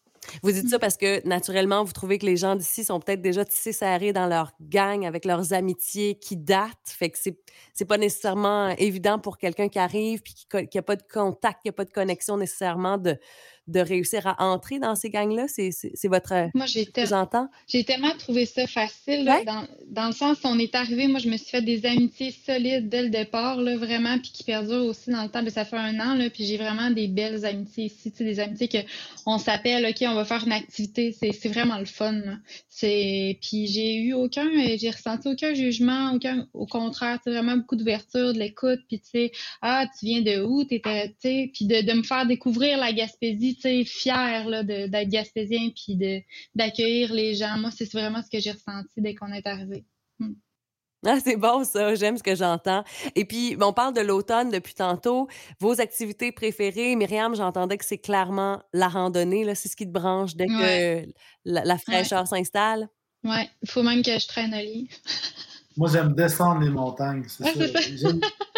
Vous 0.43 0.53
dites 0.53 0.69
ça 0.69 0.79
parce 0.79 0.97
que 0.97 1.27
naturellement, 1.27 1.83
vous 1.83 1.93
trouvez 1.93 2.19
que 2.19 2.27
les 2.27 2.37
gens 2.37 2.55
d'ici 2.55 2.85
sont 2.85 3.01
peut-être 3.01 3.23
déjà 3.23 3.45
tissés 3.45 3.73
serrés 3.73 4.13
dans 4.13 4.27
leur 4.27 4.53
gang 4.61 5.07
avec 5.07 5.25
leurs 5.25 5.53
amitiés 5.53 6.17
qui 6.17 6.37
datent. 6.37 6.71
Fait 6.85 7.11
que 7.11 7.19
c'est, 7.19 7.39
c'est 7.73 7.87
pas 7.87 7.99
nécessairement 7.99 8.69
évident 8.79 9.19
pour 9.19 9.39
quelqu'un 9.39 9.69
qui 9.69 9.79
arrive 9.79 10.21
puis 10.23 10.35
qui 10.35 10.77
n'a 10.77 10.83
pas 10.83 10.97
de 10.97 11.03
contact, 11.11 11.63
qui 11.63 11.69
n'a 11.69 11.73
pas 11.73 11.85
de 11.85 11.91
connexion 11.91 12.37
nécessairement 12.37 12.99
de, 12.99 13.19
de 13.71 13.81
réussir 13.81 14.27
à 14.27 14.43
entrer 14.45 14.79
dans 14.79 14.95
ces 14.95 15.11
gangs-là? 15.11 15.47
C'est, 15.49 15.71
votre. 16.05 16.51
Moi, 16.55 16.67
j'ai, 16.67 16.89
j'ai 17.69 17.85
tellement 17.85 18.15
trouvé 18.19 18.47
ça 18.47 18.67
facile, 18.67 19.25
dans, 19.25 19.65
dans, 19.87 20.07
le 20.07 20.13
sens 20.13 20.39
où 20.45 20.47
on 20.47 20.59
est 20.59 20.75
arrivé, 20.75 21.07
moi, 21.09 21.21
je 21.21 21.29
me 21.29 21.37
suis 21.37 21.51
fait 21.51 21.63
des 21.63 21.87
amitiés 21.87 22.35
solides 22.47 22.89
dès 22.89 23.03
le 23.03 23.11
départ, 23.11 23.61
là, 23.61 23.77
vraiment, 23.77 24.19
puis 24.19 24.31
qui 24.33 24.45
perdurent 24.45 24.87
aussi 24.87 25.11
dans 25.11 25.23
le 25.23 25.29
temps. 25.29 25.45
ça 25.51 25.65
fait 25.65 25.77
un 25.77 25.99
an, 26.01 26.15
là, 26.15 26.31
puis 26.31 26.45
j'ai 26.45 26.57
vraiment 26.57 26.91
des 26.91 27.09
belles 27.09 27.45
amitiés 27.45 27.87
ici, 27.87 28.13
des 28.19 28.41
amitiés 28.41 28.69
que 28.69 28.79
on 29.27 29.39
s'appelle, 29.39 29.87
OK, 29.87 30.05
on 30.07 30.15
va 30.15 30.25
faire 30.25 30.45
une 30.45 30.53
activité. 30.53 31.13
C'est, 31.13 31.49
vraiment 31.51 31.79
le 31.79 31.85
fun. 31.85 32.21
Puis 32.81 33.67
j'ai 33.67 33.97
eu 33.97 34.13
aucun, 34.15 34.49
j'ai 34.77 34.91
ressenti 34.91 35.29
aucun 35.29 35.53
jugement, 35.53 36.13
aucun, 36.15 36.47
au 36.55 36.67
contraire, 36.67 37.19
c'est 37.25 37.31
vraiment 37.31 37.57
beaucoup 37.57 37.77
d'ouverture, 37.77 38.33
de 38.33 38.39
l'écoute, 38.39 38.81
puis 38.89 39.01
tu 39.01 39.11
sais, 39.11 39.33
ah, 39.63 39.87
tu 39.99 40.07
viens 40.07 40.23
de 40.23 40.43
où, 40.43 40.65
t'étais, 40.65 41.09
tu 41.09 41.15
sais, 41.21 41.51
puis 41.53 41.67
de, 41.67 41.83
de 41.83 41.93
me 41.93 42.03
faire 42.03 42.27
découvrir 42.27 42.79
la 42.79 42.93
Gaspésie, 42.93 43.59
fière 43.85 44.65
d'être 44.65 45.09
gaspésien 45.09 45.71
puis 45.75 45.99
d'accueillir 46.55 47.13
les 47.13 47.35
gens. 47.35 47.57
Moi, 47.59 47.71
c'est 47.71 47.91
vraiment 47.93 48.23
ce 48.23 48.31
que 48.31 48.41
j'ai 48.41 48.53
ressenti 48.53 49.01
dès 49.01 49.15
qu'on 49.15 49.33
est 49.33 49.47
arrivé. 49.47 49.85
Hmm. 50.19 50.35
Ah, 51.07 51.19
c'est 51.19 51.37
bon 51.37 51.65
ça, 51.65 51.95
j'aime 51.95 52.19
ce 52.19 52.23
que 52.23 52.35
j'entends. 52.35 52.85
Et 53.15 53.25
puis, 53.25 53.57
on 53.61 53.73
parle 53.73 53.95
de 53.95 54.03
l'automne 54.03 54.51
depuis 54.51 54.75
tantôt. 54.75 55.29
Vos 55.59 55.81
activités 55.81 56.31
préférées, 56.31 56.95
Myriam, 56.95 57.35
j'entendais 57.35 57.79
que 57.79 57.87
c'est 57.87 57.99
clairement 57.99 58.63
la 58.75 58.89
randonnée, 58.89 59.45
là, 59.45 59.55
c'est 59.55 59.69
ce 59.71 59.77
qui 59.77 59.87
te 59.87 59.93
branche 59.93 60.35
dès 60.35 60.47
que 60.47 61.07
la, 61.47 61.79
fraîcheur 61.79 62.27
s'installe. 62.27 62.89
Ouais, 63.25 63.49
il 63.63 63.71
faut 63.71 63.83
même 63.83 64.03
que 64.03 64.19
je 64.19 64.27
traîne 64.27 64.55
au 64.55 64.59
lit. 64.59 64.91
Moi, 65.81 65.89
j'aime 65.89 66.13
descendre 66.13 66.61
les 66.61 66.69
montagnes, 66.69 67.25
c'est 67.27 67.43
ça. 67.43 68.11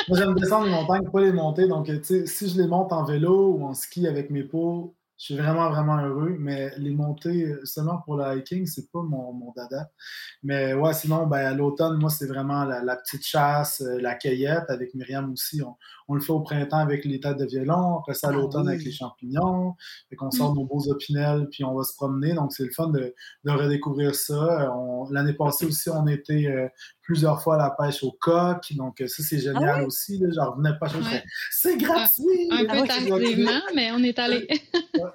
Moi, 0.08 0.19
j'aime 0.19 0.34
descendre 0.34 0.66
les 0.66 0.72
montagnes, 0.72 1.08
pas 1.08 1.20
les 1.20 1.32
monter. 1.32 1.69
Donc, 1.69 1.86
tu 1.86 2.02
sais, 2.02 2.26
si 2.26 2.48
je 2.48 2.60
les 2.60 2.66
monte 2.66 2.92
en 2.92 3.04
vélo 3.04 3.52
ou 3.52 3.64
en 3.64 3.74
ski 3.74 4.08
avec 4.08 4.28
mes 4.30 4.42
pots, 4.42 4.96
je 5.16 5.26
suis 5.26 5.36
vraiment, 5.36 5.70
vraiment 5.70 5.98
heureux. 5.98 6.34
Mais 6.40 6.72
les 6.78 6.90
montées 6.90 7.54
seulement 7.62 7.98
pour 7.98 8.16
le 8.16 8.24
hiking, 8.36 8.66
c'est 8.66 8.90
pas 8.90 9.02
mon, 9.02 9.32
mon, 9.34 9.52
dada. 9.52 9.88
Mais 10.43 10.74
ouais, 10.74 10.93
sinon, 10.94 11.29
ben, 11.29 11.46
à 11.46 11.55
l'automne, 11.55 11.96
moi, 11.96 12.10
c'est 12.10 12.26
vraiment 12.26 12.64
la, 12.64 12.96
petite 12.96 13.24
chasse, 13.24 13.82
euh, 13.82 14.00
la 14.00 14.17
cueillette. 14.17 14.64
Avec 14.69 14.93
Myriam 14.93 15.32
aussi, 15.32 15.62
on, 15.62 15.76
on, 16.12 16.14
le 16.14 16.20
fait 16.20 16.32
au 16.32 16.40
printemps 16.40 16.78
avec 16.78 17.04
les 17.04 17.20
têtes 17.20 17.38
de 17.38 17.46
violon. 17.46 17.98
Après 17.98 18.14
ça, 18.14 18.28
à 18.28 18.31
ah 18.31 18.34
l'automne 18.34 18.69
avec 18.69 18.84
les 18.84 18.92
champignons. 18.92 19.74
Fait 20.10 20.16
qu'on 20.16 20.31
sort 20.31 20.52
mm. 20.52 20.58
nos 20.58 20.64
beaux 20.64 20.88
opinels, 20.88 21.48
puis 21.50 21.64
on 21.64 21.74
va 21.74 21.82
se 21.84 21.94
promener. 21.94 22.34
Donc, 22.34 22.52
c'est 22.52 22.64
le 22.64 22.70
fun 22.70 22.88
de, 22.88 23.14
de 23.44 23.50
redécouvrir 23.50 24.14
ça. 24.14 24.70
L'année 25.10 25.32
passée 25.34 25.66
aussi, 25.66 25.90
on 25.90 26.06
était 26.06 26.46
euh, 26.46 26.69
plusieurs 27.02 27.42
fois 27.42 27.56
à 27.56 27.58
la 27.58 27.70
pêche 27.70 28.02
au 28.02 28.12
coq. 28.12 28.72
Donc, 28.72 29.02
ça, 29.06 29.22
c'est 29.22 29.36
ah 29.36 29.52
génial 29.52 29.84
aussi. 29.84 30.19
Là. 30.19 30.28
J'en 30.34 30.52
revenais 30.52 30.76
pas. 30.78 30.88
C'est 31.50 31.76
gratuit! 31.76 32.48
Un, 32.50 32.64
peu 32.64 32.86
tardivement, 32.86 33.60
mais 33.74 33.90
on 33.92 34.02
est 34.02 34.19
allé. 34.19 34.48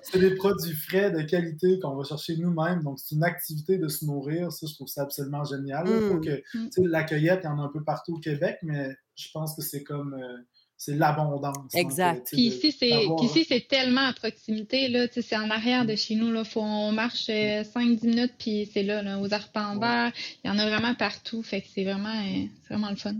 c'est 0.02 0.20
des 0.20 0.36
produits 0.36 0.76
frais 0.76 1.12
de 1.12 1.22
qualité 1.22 1.80
qu'on 1.80 1.96
va 1.96 2.04
chercher 2.04 2.38
nous-mêmes. 2.38 2.84
Donc, 2.84 3.00
c'est 3.00 3.16
une 3.16 3.24
activité 3.24 3.78
de 3.78 3.88
se 3.88 4.06
nourrir. 4.06 4.52
Ça, 4.52 4.68
je 4.68 4.74
trouve 4.74 4.88
ça 4.88 5.04
absolument 5.04 5.44
génial. 5.44 5.86
Que, 5.86 6.44
mmh. 6.54 6.88
La 6.88 7.04
cueillette, 7.04 7.42
il 7.44 7.48
y 7.48 7.50
en 7.50 7.60
a 7.60 7.64
un 7.64 7.70
peu 7.70 7.84
partout 7.84 8.16
au 8.16 8.20
Québec, 8.20 8.58
mais 8.64 8.96
je 9.16 9.28
pense 9.34 9.56
que 9.56 9.62
c'est 9.62 9.84
comme... 9.84 10.14
Euh, 10.14 10.38
c'est 10.78 10.94
l'abondance. 10.94 11.74
Exact. 11.74 12.28
Puis 12.32 12.44
ici, 12.44 12.72
c'est 12.72 13.06
ici, 13.24 13.46
c'est 13.50 13.68
tellement 13.68 14.08
à 14.08 14.14
proximité. 14.14 14.88
Là, 14.90 15.08
c'est 15.12 15.36
en 15.36 15.50
arrière 15.50 15.86
de 15.86 15.96
chez 15.96 16.14
nous. 16.14 16.32
Là, 16.32 16.44
faut, 16.44 16.62
on 16.62 16.92
marche 16.92 17.28
5-10 17.28 17.68
euh, 17.76 18.08
minutes, 18.08 18.34
puis 18.38 18.70
c'est 18.72 18.84
là, 18.84 19.02
là, 19.02 19.20
aux 19.20 19.34
arpents 19.34 19.78
verts. 19.80 20.12
Il 20.44 20.48
y 20.48 20.52
en 20.52 20.60
a 20.60 20.70
vraiment 20.70 20.94
partout. 20.94 21.42
Fait 21.42 21.62
que 21.62 21.68
c'est 21.74 21.84
vraiment, 21.84 22.14
euh, 22.14 22.46
vraiment 22.70 22.92
le 22.92 22.96
fun. 22.96 23.16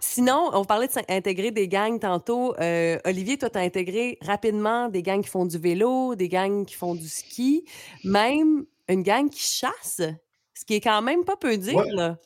Sinon, 0.00 0.50
on 0.54 0.64
parlait 0.64 0.88
d'intégrer 0.88 1.50
des 1.50 1.68
gangs 1.68 2.00
tantôt. 2.00 2.54
Euh, 2.58 2.98
Olivier, 3.04 3.36
toi, 3.36 3.50
tu 3.50 3.58
as 3.58 3.62
intégré 3.62 4.16
rapidement 4.22 4.88
des 4.88 5.02
gangs 5.02 5.22
qui 5.22 5.28
font 5.28 5.44
du 5.44 5.58
vélo, 5.58 6.14
des 6.14 6.30
gangs 6.30 6.64
qui 6.64 6.74
font 6.74 6.94
du 6.94 7.06
ski, 7.06 7.66
même 8.02 8.64
une 8.88 9.02
gang 9.02 9.28
qui 9.28 9.42
chasse, 9.42 10.00
ce 10.54 10.64
qui 10.64 10.74
est 10.74 10.80
quand 10.80 11.02
même 11.02 11.24
pas 11.24 11.36
peu 11.36 11.58
dire. 11.58 11.84
Là. 11.92 12.16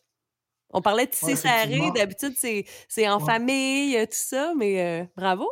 On 0.73 0.81
parlait 0.81 1.07
de 1.07 1.11
tisser 1.11 1.37
serré, 1.37 1.91
d'habitude, 1.95 2.35
c'est 2.37 3.09
en 3.09 3.21
famille, 3.21 3.97
tout 4.07 4.09
ça, 4.13 4.53
mais 4.57 4.83
euh, 4.83 5.05
bravo. 5.17 5.51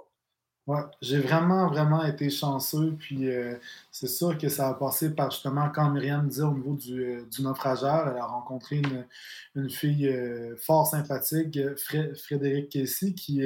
Ouais, 0.66 0.82
j'ai 1.02 1.18
vraiment, 1.18 1.68
vraiment 1.68 2.04
été 2.04 2.30
chanceux. 2.30 2.94
Puis 2.98 3.28
euh, 3.28 3.56
c'est 3.90 4.06
sûr 4.06 4.38
que 4.38 4.48
ça 4.48 4.68
a 4.68 4.74
passé 4.74 5.10
par 5.10 5.30
justement, 5.30 5.68
quand 5.74 5.90
Myriam 5.90 6.28
disait 6.28 6.44
au 6.44 6.52
niveau 6.52 6.74
du, 6.74 7.02
euh, 7.02 7.24
du 7.24 7.42
naufrageur, 7.42 8.08
elle 8.08 8.18
a 8.18 8.26
rencontré 8.26 8.76
une, 8.76 9.06
une 9.56 9.70
fille 9.70 10.14
fort 10.58 10.86
sympathique, 10.86 11.58
Frédéric 11.76 12.68
Kessy, 12.70 13.14
qui, 13.14 13.42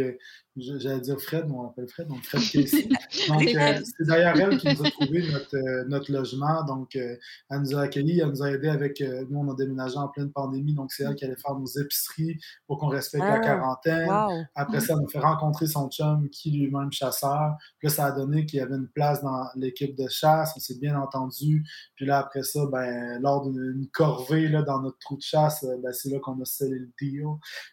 j'allais 0.56 1.00
dire 1.00 1.20
Fred, 1.20 1.46
on 1.50 1.62
l'appelle 1.62 1.88
Fred, 1.88 2.08
donc 2.08 2.22
Fred 2.22 2.42
Casey. 2.52 2.88
Donc, 3.28 3.42
euh, 3.42 3.80
c'est 3.84 4.06
d'ailleurs 4.06 4.36
elle 4.36 4.58
qui 4.58 4.68
nous 4.68 4.86
a 4.86 4.90
trouvé 4.90 5.30
notre, 5.32 5.56
euh, 5.56 5.84
notre 5.88 6.12
logement. 6.12 6.64
Donc, 6.64 6.94
euh, 6.96 7.16
elle 7.50 7.60
nous 7.60 7.76
a 7.76 7.82
accueillis, 7.82 8.20
elle 8.20 8.28
nous 8.28 8.42
a 8.42 8.50
aidés 8.50 8.68
avec. 8.68 9.00
nous, 9.00 9.38
on 9.38 9.50
a 9.50 9.54
déménagé 9.54 9.96
en 9.96 10.08
pleine 10.08 10.30
pandémie, 10.30 10.74
donc 10.74 10.92
c'est 10.92 11.04
elle 11.04 11.14
qui 11.14 11.24
allait 11.24 11.36
faire 11.36 11.56
nos 11.56 11.66
épiceries 11.66 12.38
pour 12.66 12.78
qu'on 12.78 12.88
respecte 12.88 13.24
la 13.24 13.34
ah, 13.34 13.40
quarantaine. 13.40 14.46
Après 14.54 14.80
ça, 14.80 14.94
elle 14.94 15.00
m'a 15.00 15.08
fait 15.08 15.18
rencontrer 15.18 15.66
son 15.66 15.88
chum 15.88 16.28
qui 16.30 16.50
lui-même 16.52 16.92
chasseur. 16.92 17.56
Puis 17.78 17.88
là, 17.88 17.94
ça 17.94 18.06
a 18.06 18.12
donné 18.12 18.46
qu'il 18.46 18.58
y 18.58 18.62
avait 18.62 18.76
une 18.76 18.88
place 18.88 19.22
dans 19.22 19.48
l'équipe 19.56 19.96
de 19.96 20.08
chasse, 20.08 20.52
on 20.56 20.60
s'est 20.60 20.78
bien 20.78 20.98
entendu. 20.98 21.64
Puis 21.96 22.06
là, 22.06 22.18
après 22.18 22.42
ça, 22.42 22.60
ben, 22.70 23.20
lors 23.20 23.50
d'une 23.50 23.88
corvée 23.92 24.48
là, 24.48 24.62
dans 24.62 24.80
notre 24.80 24.98
trou 24.98 25.16
de 25.16 25.22
chasse, 25.22 25.64
ben, 25.64 25.92
c'est 25.92 26.10
là 26.10 26.18
qu'on 26.20 26.40
a 26.40 26.44
scellé 26.44 26.78
le 26.78 26.90
deal. 27.00 27.26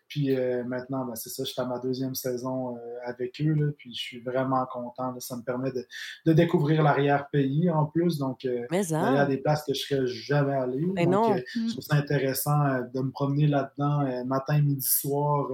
Puis 0.07 0.35
maintenant, 0.65 1.05
ben, 1.05 1.15
c'est 1.15 1.29
ça, 1.29 1.43
je 1.43 1.51
suis 1.51 1.61
à 1.61 1.65
ma 1.65 1.79
deuxième 1.79 2.15
saison 2.15 2.70
euh, 2.75 2.97
avec 3.05 3.41
eux. 3.41 3.53
Là, 3.53 3.71
puis 3.77 3.93
je 3.93 3.99
suis 3.99 4.19
vraiment 4.21 4.65
content. 4.65 5.17
Ça 5.19 5.35
me 5.37 5.43
permet 5.43 5.71
de, 5.71 6.33
découvrir 6.33 6.83
l'arrière-pays 6.83 7.69
en 7.69 7.85
plus. 7.85 8.17
Donc, 8.17 8.45
euh, 8.45 8.65
il 8.71 8.89
y 8.89 8.95
a 8.95 9.25
des 9.25 9.37
places 9.37 9.63
que 9.65 9.73
je 9.73 9.81
serais 9.81 10.07
jamais 10.07 10.53
allé. 10.53 10.85
Mais 10.93 11.05
donc, 11.05 11.37
euh, 11.37 11.41
je 11.55 11.71
trouve 11.71 11.83
ça 11.83 11.95
intéressant 11.95 12.57
de 12.93 13.01
me 13.01 13.11
promener 13.11 13.47
là-dedans 13.47 14.25
matin, 14.25 14.61
midi, 14.61 14.85
soir 14.85 15.49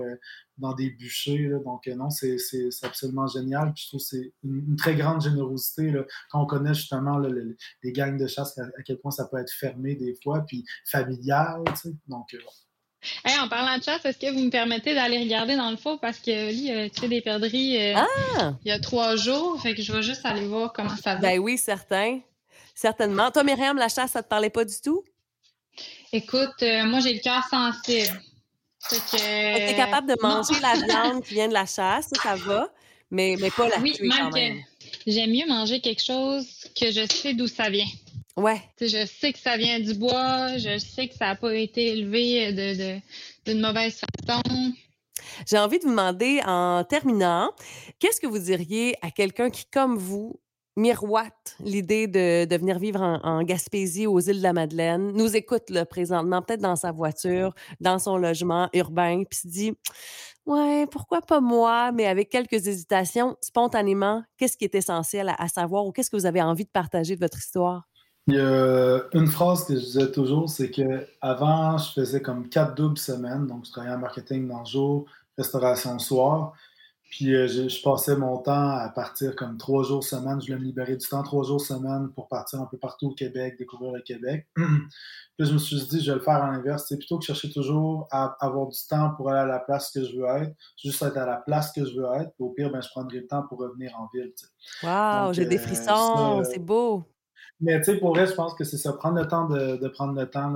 dans 0.57 0.73
des 0.73 0.91
bûchers. 0.91 1.51
Donc, 1.63 1.87
non, 1.87 2.09
c'est 2.09 2.37
absolument 2.83 3.27
génial. 3.27 3.73
Puis 3.73 3.83
je 3.83 3.87
trouve 3.89 4.01
que 4.01 4.05
c'est 4.05 4.33
une, 4.43 4.75
très 4.75 4.95
grande 4.95 5.21
générosité 5.21 5.91
là, 5.91 6.03
quand 6.29 6.41
on 6.41 6.45
connaît 6.45 6.73
justement 6.73 7.19
les 7.19 7.91
gangs 7.91 8.17
de 8.17 8.27
chasse, 8.27 8.57
à, 8.57 8.81
quel 8.85 8.97
point 8.97 9.11
ça 9.11 9.25
peut 9.25 9.37
être 9.37 9.51
fermé 9.51 9.95
des 9.95 10.15
fois, 10.23 10.41
puis 10.47 10.65
familial. 10.85 11.63
Donc, 12.07 12.35
en 13.41 13.47
parlant 13.47 13.77
de 13.77 13.83
chasse, 13.83 14.03
est-ce 14.05 14.17
que 14.17 14.31
vous 14.31 14.39
me 14.39 14.49
permettez 14.49 14.93
d'aller 14.93 15.19
regarder 15.19 15.55
dans 15.55 15.69
le 15.69 15.77
faux? 15.77 15.97
Parce 15.97 16.19
que 16.19 16.51
lui, 16.51 16.67
il 16.67 16.71
a 16.71 16.89
tué 16.89 17.07
des 17.07 17.21
perdrix 17.21 17.77
euh, 17.77 17.95
ah! 17.95 18.53
il 18.63 18.69
y 18.69 18.71
a 18.71 18.79
trois 18.79 19.15
jours. 19.15 19.61
Fait 19.61 19.73
que 19.73 19.81
je 19.81 19.91
vais 19.91 20.03
juste 20.03 20.25
aller 20.25 20.45
voir 20.45 20.73
comment 20.73 20.95
ça 20.95 21.15
va. 21.15 21.21
Ben 21.21 21.39
oui, 21.39 21.57
certain. 21.57 22.19
Certainement. 22.75 23.31
Toi, 23.31 23.43
Myriam, 23.43 23.77
la 23.77 23.89
chasse, 23.89 24.11
ça 24.11 24.23
te 24.23 24.27
parlait 24.27 24.49
pas 24.49 24.65
du 24.65 24.75
tout? 24.83 25.03
Écoute, 26.13 26.61
euh, 26.61 26.85
moi, 26.85 26.99
j'ai 26.99 27.13
le 27.13 27.19
cœur 27.19 27.43
sensible. 27.49 28.21
Fait 28.79 29.17
que... 29.17 29.71
es 29.71 29.75
capable 29.75 30.07
de 30.07 30.15
manger 30.21 30.53
la 30.61 30.73
viande 30.87 31.23
qui 31.23 31.33
vient 31.33 31.47
de 31.47 31.53
la 31.53 31.65
chasse, 31.65 32.09
ça, 32.21 32.35
va, 32.35 32.71
mais, 33.11 33.35
mais 33.39 33.49
pas 33.49 33.67
la 33.67 33.79
oui, 33.79 33.93
tuer 33.93 34.09
quand 34.09 34.31
même. 34.31 34.63
J'aime 35.05 35.31
mieux 35.31 35.47
manger 35.47 35.81
quelque 35.81 36.03
chose 36.03 36.45
que 36.79 36.91
je 36.91 37.05
sais 37.11 37.33
d'où 37.33 37.47
ça 37.47 37.69
vient. 37.69 37.87
Ouais. 38.37 38.61
je 38.79 39.07
sais 39.07 39.33
que 39.33 39.39
ça 39.39 39.57
vient 39.57 39.79
du 39.79 39.95
bois, 39.95 40.57
je 40.57 40.77
sais 40.77 41.07
que 41.07 41.15
ça 41.15 41.25
n'a 41.25 41.35
pas 41.35 41.55
été 41.55 41.97
élevé 41.97 42.51
d'une 42.53 43.01
de, 43.55 43.61
mauvaise 43.61 43.99
façon. 44.27 44.73
J'ai 45.49 45.57
envie 45.57 45.79
de 45.79 45.85
vous 45.85 45.89
demander, 45.89 46.41
en 46.45 46.83
terminant, 46.83 47.51
qu'est-ce 47.97 48.21
que 48.21 48.27
vous 48.27 48.37
diriez 48.37 48.95
à 49.01 49.09
quelqu'un 49.09 49.49
qui, 49.49 49.65
comme 49.65 49.97
vous, 49.97 50.39
miroite 50.75 51.55
l'idée 51.59 52.05
de, 52.05 52.45
de, 52.45 52.57
venir 52.57 52.77
vivre 52.77 53.01
en, 53.01 53.41
Gaspésie, 53.41 54.05
aux 54.05 54.19
îles 54.19 54.37
de 54.37 54.43
la 54.43 54.53
Madeleine, 54.53 55.13
nous 55.13 55.35
écoute 55.35 55.71
là, 55.71 55.87
présentement, 55.87 56.43
peut-être 56.43 56.61
dans 56.61 56.75
sa 56.75 56.91
voiture, 56.91 57.55
dans 57.79 57.97
son 57.97 58.17
logement 58.17 58.69
urbain, 58.73 59.23
puis 59.27 59.39
se 59.39 59.47
dit 59.47 59.73
Ouais, 60.45 60.85
pourquoi 60.91 61.21
pas 61.21 61.41
moi, 61.41 61.91
mais 61.91 62.05
avec 62.05 62.29
quelques 62.29 62.67
hésitations, 62.67 63.35
spontanément, 63.41 64.23
qu'est-ce 64.37 64.55
qui 64.57 64.65
est 64.65 64.75
essentiel 64.75 65.29
à, 65.29 65.35
à 65.39 65.47
savoir 65.47 65.87
ou 65.87 65.91
qu'est-ce 65.91 66.11
que 66.11 66.15
vous 66.15 66.27
avez 66.27 66.43
envie 66.43 66.65
de 66.65 66.69
partager 66.69 67.15
de 67.15 67.19
votre 67.19 67.39
histoire? 67.39 67.87
Il 68.27 68.35
y 68.35 68.39
a 68.39 69.03
une 69.13 69.27
phrase 69.27 69.63
que 69.63 69.75
je 69.75 69.79
disais 69.79 70.11
toujours, 70.11 70.49
c'est 70.49 70.69
que 70.69 71.07
avant, 71.21 71.77
je 71.77 71.93
faisais 71.93 72.21
comme 72.21 72.49
quatre 72.49 72.75
doubles 72.75 72.97
semaines, 72.97 73.47
donc 73.47 73.65
je 73.65 73.71
travaillais 73.71 73.95
en 73.95 73.99
marketing 73.99 74.49
dans 74.49 74.59
le 74.59 74.65
jour, 74.65 75.05
restauration 75.37 75.93
le 75.93 75.99
soir. 75.99 76.53
Puis 77.09 77.33
euh, 77.33 77.47
je, 77.47 77.81
passais 77.81 78.17
mon 78.17 78.37
temps 78.39 78.69
à 78.69 78.89
partir 78.89 79.33
comme 79.35 79.57
trois 79.57 79.83
jours 79.83 80.03
semaine. 80.03 80.41
Je 80.41 80.47
voulais 80.47 80.59
me 80.59 80.65
libérer 80.65 80.97
du 80.97 81.07
temps 81.07 81.23
trois 81.23 81.45
jours 81.45 81.61
semaine 81.61 82.09
pour 82.13 82.27
partir 82.27 82.59
un 82.59 82.65
peu 82.65 82.77
partout 82.77 83.07
au 83.07 83.13
Québec, 83.13 83.55
découvrir 83.57 83.93
le 83.93 84.01
Québec. 84.01 84.45
puis 84.55 85.47
je 85.47 85.53
me 85.53 85.57
suis 85.57 85.81
dit, 85.87 86.01
je 86.01 86.11
vais 86.11 86.17
le 86.17 86.23
faire 86.23 86.43
à 86.43 86.51
l'inverse. 86.51 86.85
C'est 86.89 86.97
plutôt 86.97 87.17
que 87.17 87.23
chercher 87.23 87.49
toujours 87.49 88.09
à 88.11 88.35
avoir 88.41 88.67
du 88.67 88.77
temps 88.89 89.11
pour 89.11 89.29
aller 89.29 89.39
à 89.39 89.45
la 89.45 89.59
place 89.59 89.89
que 89.91 90.03
je 90.03 90.17
veux 90.17 90.27
être, 90.41 90.53
juste 90.83 91.01
être 91.01 91.17
à 91.17 91.25
la 91.25 91.37
place 91.37 91.71
que 91.71 91.85
je 91.85 91.95
veux 91.97 92.07
être. 92.19 92.33
Puis 92.33 92.43
au 92.43 92.49
pire, 92.49 92.71
ben, 92.71 92.81
je 92.81 92.89
prendrai 92.89 93.19
le 93.19 93.27
temps 93.27 93.43
pour 93.47 93.59
revenir 93.59 93.95
en 93.97 94.09
ville. 94.13 94.33
Wow, 94.83 95.31
j'ai 95.31 95.45
des 95.45 95.57
euh, 95.57 95.61
frissons, 95.61 96.43
c'est 96.43 96.59
beau. 96.59 97.05
Mais 97.59 97.79
tu 97.79 97.85
sais, 97.85 97.97
pour 97.97 98.09
vrai, 98.09 98.27
je 98.27 98.33
pense 98.33 98.53
que 98.53 98.63
c'est 98.63 98.77
ça. 98.77 98.93
Prendre 98.93 99.19
le 99.19 99.27
temps 99.27 99.47
de, 99.47 99.87
prendre 99.87 100.19
le 100.19 100.29
temps, 100.29 100.53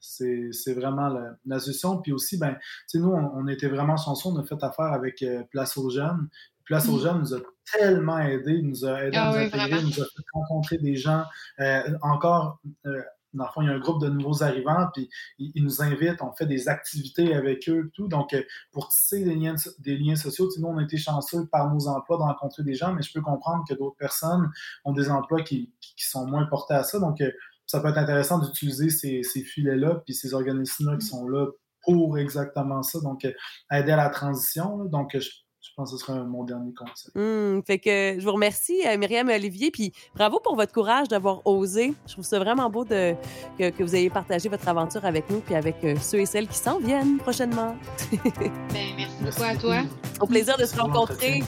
c'est 0.00 0.74
vraiment 0.74 1.08
la, 1.44 1.58
solution. 1.58 1.98
Puis 1.98 2.12
aussi, 2.12 2.38
ben, 2.38 2.54
tu 2.54 2.60
sais, 2.86 2.98
nous, 2.98 3.10
on, 3.10 3.46
était 3.48 3.68
vraiment 3.68 3.96
chanceux. 3.96 4.30
On 4.30 4.38
a 4.38 4.44
fait 4.44 4.62
affaire 4.62 4.92
avec 4.92 5.22
euh, 5.22 5.42
Place 5.50 5.76
aux 5.76 5.90
Jeunes. 5.90 6.28
Place 6.64 6.88
aux 6.88 6.98
mm. 6.98 7.02
Jeunes 7.02 7.18
nous 7.20 7.34
a 7.34 7.38
tellement 7.72 8.18
aidés, 8.18 8.62
nous 8.62 8.84
a 8.84 9.04
aidé 9.04 9.16
à 9.16 9.28
ah 9.28 9.32
nous 9.32 9.38
intégrer, 9.38 9.82
nous 9.82 10.00
a 10.00 10.04
fait 10.04 10.24
rencontrer 10.32 10.78
des 10.78 10.96
gens. 10.96 11.24
Euh, 11.60 11.82
encore, 12.02 12.60
euh, 12.86 13.02
dans 13.34 13.44
le 13.44 13.50
fond, 13.50 13.62
il 13.62 13.66
y 13.66 13.70
a 13.70 13.74
un 13.74 13.78
groupe 13.78 14.00
de 14.00 14.08
nouveaux 14.08 14.42
arrivants, 14.42 14.88
puis 14.94 15.08
ils, 15.38 15.62
nous 15.62 15.82
invitent, 15.82 16.22
on 16.22 16.32
fait 16.32 16.46
des 16.46 16.68
activités 16.68 17.34
avec 17.34 17.68
eux, 17.68 17.90
tout. 17.94 18.08
Donc, 18.08 18.32
euh, 18.34 18.42
pour 18.72 18.88
tisser 18.88 19.24
des 19.24 19.34
liens, 19.34 19.54
des 19.80 19.96
liens 19.96 20.16
sociaux, 20.16 20.48
nous, 20.58 20.68
on 20.68 20.78
a 20.78 20.82
été 20.82 20.96
chanceux 20.96 21.46
par 21.46 21.72
nos 21.72 21.88
emplois 21.88 22.16
de 22.16 22.22
rencontrer 22.22 22.62
des 22.62 22.74
gens, 22.74 22.92
mais 22.92 23.02
je 23.02 23.12
peux 23.12 23.20
comprendre 23.20 23.64
que 23.68 23.74
d'autres 23.74 23.96
personnes 23.96 24.50
ont 24.84 24.92
des 24.92 25.10
emplois 25.10 25.42
qui, 25.42 25.72
sont 25.96 26.26
moins 26.26 26.46
portés 26.46 26.74
à 26.74 26.84
ça. 26.84 26.98
Donc, 26.98 27.20
euh, 27.20 27.30
ça 27.66 27.80
peut 27.80 27.88
être 27.88 27.98
intéressant 27.98 28.38
d'utiliser 28.38 28.88
ces, 28.88 29.22
filets-là, 29.42 30.02
puis 30.06 30.14
ces 30.14 30.32
organismes-là 30.32 30.96
qui 30.96 31.06
sont 31.06 31.28
là 31.28 31.46
pour 31.82 32.18
exactement 32.18 32.82
ça. 32.82 33.00
Donc, 33.00 33.24
euh, 33.24 33.32
aider 33.70 33.92
à 33.92 33.96
la 33.96 34.08
transition. 34.08 34.84
Donc, 34.86 35.16
je 35.18 35.30
pense 35.78 35.92
que 35.92 35.96
ce 35.96 36.04
sera 36.04 36.24
mon 36.24 36.42
dernier 36.42 36.74
conseil. 36.74 37.12
Mmh, 37.14 37.62
fait 37.64 37.78
que 37.78 38.16
je 38.18 38.24
vous 38.24 38.32
remercie, 38.32 38.80
euh, 38.84 38.98
Myriam 38.98 39.30
et 39.30 39.36
Olivier, 39.36 39.70
puis 39.70 39.92
bravo 40.14 40.40
pour 40.40 40.56
votre 40.56 40.72
courage 40.72 41.06
d'avoir 41.06 41.46
osé. 41.46 41.94
Je 42.06 42.14
trouve 42.14 42.24
ça 42.24 42.40
vraiment 42.40 42.68
beau 42.68 42.84
de, 42.84 43.14
que, 43.58 43.82
vous 43.82 43.94
ayez 43.94 44.10
partagé 44.10 44.48
votre 44.48 44.66
aventure 44.66 45.04
avec 45.04 45.30
nous, 45.30 45.38
puis 45.38 45.54
avec 45.54 45.76
euh, 45.84 45.94
ceux 46.00 46.18
et 46.18 46.26
celles 46.26 46.48
qui 46.48 46.58
s'en 46.58 46.80
viennent 46.80 47.18
prochainement. 47.18 47.76
ben, 48.12 48.50
merci, 48.96 49.14
beaucoup 49.20 49.42
à 49.42 49.54
toi. 49.54 49.76
Au 50.20 50.26
plaisir 50.26 50.56
de 50.58 50.64
se 50.64 50.76
rencontrer. 50.76 51.44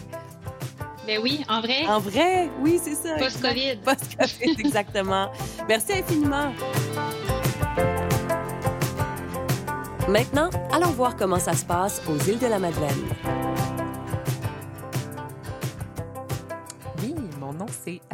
Ben 1.06 1.18
oui, 1.20 1.44
en 1.48 1.60
vrai. 1.60 1.86
En 1.88 1.98
vrai, 1.98 2.48
oui, 2.60 2.78
c'est 2.80 2.94
ça. 2.94 3.16
Post-COVID. 3.18 3.78
Post-COVID, 3.84 4.60
exactement. 4.60 5.28
merci 5.68 5.92
infiniment. 5.94 6.52
Maintenant, 10.08 10.50
allons 10.72 10.90
voir 10.90 11.16
comment 11.16 11.40
ça 11.40 11.52
se 11.54 11.64
passe 11.64 12.00
aux 12.08 12.16
îles 12.30 12.38
de 12.38 12.46
la 12.46 12.60
Madeleine. 12.60 13.69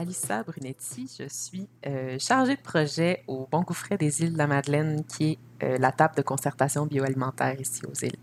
Alissa 0.07 0.45
Brunetti. 0.45 1.11
Je 1.19 1.25
suis 1.29 1.69
euh, 1.87 2.17
chargée 2.19 2.55
de 2.55 2.61
projet 2.61 3.25
au 3.27 3.49
Bon 3.51 3.63
Gouffret 3.63 3.97
des 3.97 4.23
îles 4.23 4.33
de 4.35 4.39
la 4.39 4.47
Madeleine, 4.47 5.03
qui 5.05 5.33
est 5.33 5.39
euh, 5.65 5.79
la 5.79 5.91
table 5.91 6.15
de 6.17 6.23
concertation 6.23 6.87
bioalimentaire 6.87 7.61
ici 7.61 7.83
aux 7.87 8.05
îles. 8.05 8.19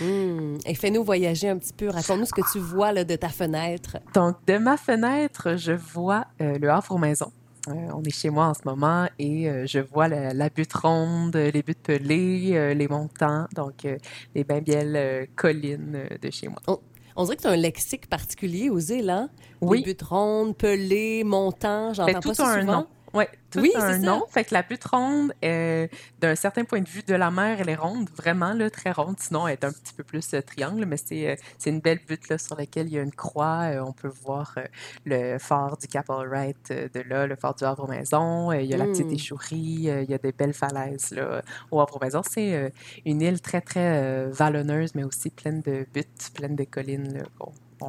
Mmh. 0.00 0.58
Et 0.66 0.74
fais-nous 0.74 1.02
voyager 1.02 1.48
un 1.48 1.56
petit 1.56 1.72
peu. 1.72 1.88
Raconte-nous 1.88 2.26
ce 2.26 2.34
que 2.34 2.52
tu 2.52 2.58
vois 2.58 2.92
là, 2.92 3.04
de 3.04 3.16
ta 3.16 3.30
fenêtre. 3.30 3.96
Donc, 4.14 4.36
de 4.46 4.58
ma 4.58 4.76
fenêtre, 4.76 5.56
je 5.56 5.72
vois 5.72 6.26
euh, 6.42 6.58
le 6.58 6.70
Havre 6.70 6.92
aux 6.92 6.98
Maisons. 6.98 7.32
on 7.66 8.02
est 8.02 8.14
chez 8.14 8.28
moi 8.28 8.46
en 8.46 8.54
ce 8.54 8.62
moment 8.66 9.08
et 9.18 9.48
je 9.66 9.78
vois 9.78 10.08
la, 10.08 10.50
butte 10.50 10.74
ronde, 10.74 11.36
les 11.36 11.62
buttes 11.62 11.82
pelées, 11.82 12.74
les 12.74 12.88
montants, 12.88 13.46
donc 13.54 13.86
les 14.34 14.44
bien 14.44 14.60
belles 14.60 15.28
collines 15.34 16.08
de 16.20 16.30
chez 16.30 16.48
moi. 16.48 16.60
Oh, 16.66 16.80
on 17.16 17.24
dirait 17.24 17.36
que 17.36 17.42
tu 17.42 17.48
as 17.48 17.52
un 17.52 17.56
lexique 17.56 18.08
particulier 18.08 18.70
aux 18.70 18.78
îles, 18.78 19.10
hein? 19.10 19.28
Oui. 19.60 19.82
buttes 19.82 20.02
rondes, 20.02 20.56
pelées, 20.56 21.24
montants, 21.24 21.94
j'entends 21.94 22.12
ben, 22.12 22.20
pas 22.20 22.34
ça 22.34 22.60
souvent. 22.60 22.72
Nom. 22.72 22.86
Ouais, 23.14 23.28
tout 23.50 23.60
oui, 23.60 23.72
un 23.76 23.98
nom. 23.98 24.24
Fait 24.28 24.44
que 24.44 24.54
la 24.54 24.62
butte 24.62 24.84
ronde, 24.84 25.34
euh, 25.44 25.86
d'un 26.20 26.34
certain 26.34 26.64
point 26.64 26.80
de 26.80 26.88
vue 26.88 27.02
de 27.02 27.14
la 27.14 27.30
mer, 27.30 27.58
elle 27.60 27.68
est 27.68 27.76
ronde, 27.76 28.08
vraiment 28.16 28.54
là, 28.54 28.70
très 28.70 28.90
ronde. 28.90 29.16
Sinon, 29.18 29.46
elle 29.46 29.54
est 29.54 29.64
un 29.64 29.72
petit 29.72 29.92
peu 29.94 30.02
plus 30.02 30.32
euh, 30.32 30.40
triangle, 30.40 30.86
mais 30.86 30.96
c'est 30.96 31.30
euh, 31.30 31.36
c'est 31.58 31.70
une 31.70 31.80
belle 31.80 32.00
butte 32.06 32.28
là, 32.30 32.38
sur 32.38 32.56
laquelle 32.56 32.86
il 32.86 32.94
y 32.94 32.98
a 32.98 33.02
une 33.02 33.12
croix. 33.12 33.70
on 33.86 33.92
peut 33.92 34.08
voir 34.08 34.58
le 35.04 35.36
phare 35.38 35.76
du 35.76 35.86
Cap 35.88 36.08
Allwright 36.08 36.72
de 36.72 37.00
là, 37.08 37.26
le 37.26 37.36
phare 37.36 37.54
du 37.54 37.64
Havre-Maison. 37.64 38.52
il 38.52 38.66
y 38.66 38.74
a 38.74 38.78
la 38.78 38.86
petite 38.86 39.08
hmm. 39.08 39.14
échouerie. 39.14 39.58
il 39.58 40.10
y 40.10 40.14
a 40.14 40.18
des 40.18 40.32
belles 40.32 40.54
falaises 40.54 41.10
là, 41.10 41.42
au 41.70 41.80
Havre-Maison. 41.80 42.22
C'est 42.28 42.72
une 43.04 43.20
île 43.20 43.40
très, 43.40 43.60
très 43.60 44.28
vallonneuse, 44.30 44.94
mais 44.94 45.04
aussi 45.04 45.30
pleine 45.30 45.60
de 45.60 45.86
buttes, 45.92 46.30
pleine 46.34 46.56
de 46.56 46.64
collines. 46.64 47.12
Là, 47.12 47.24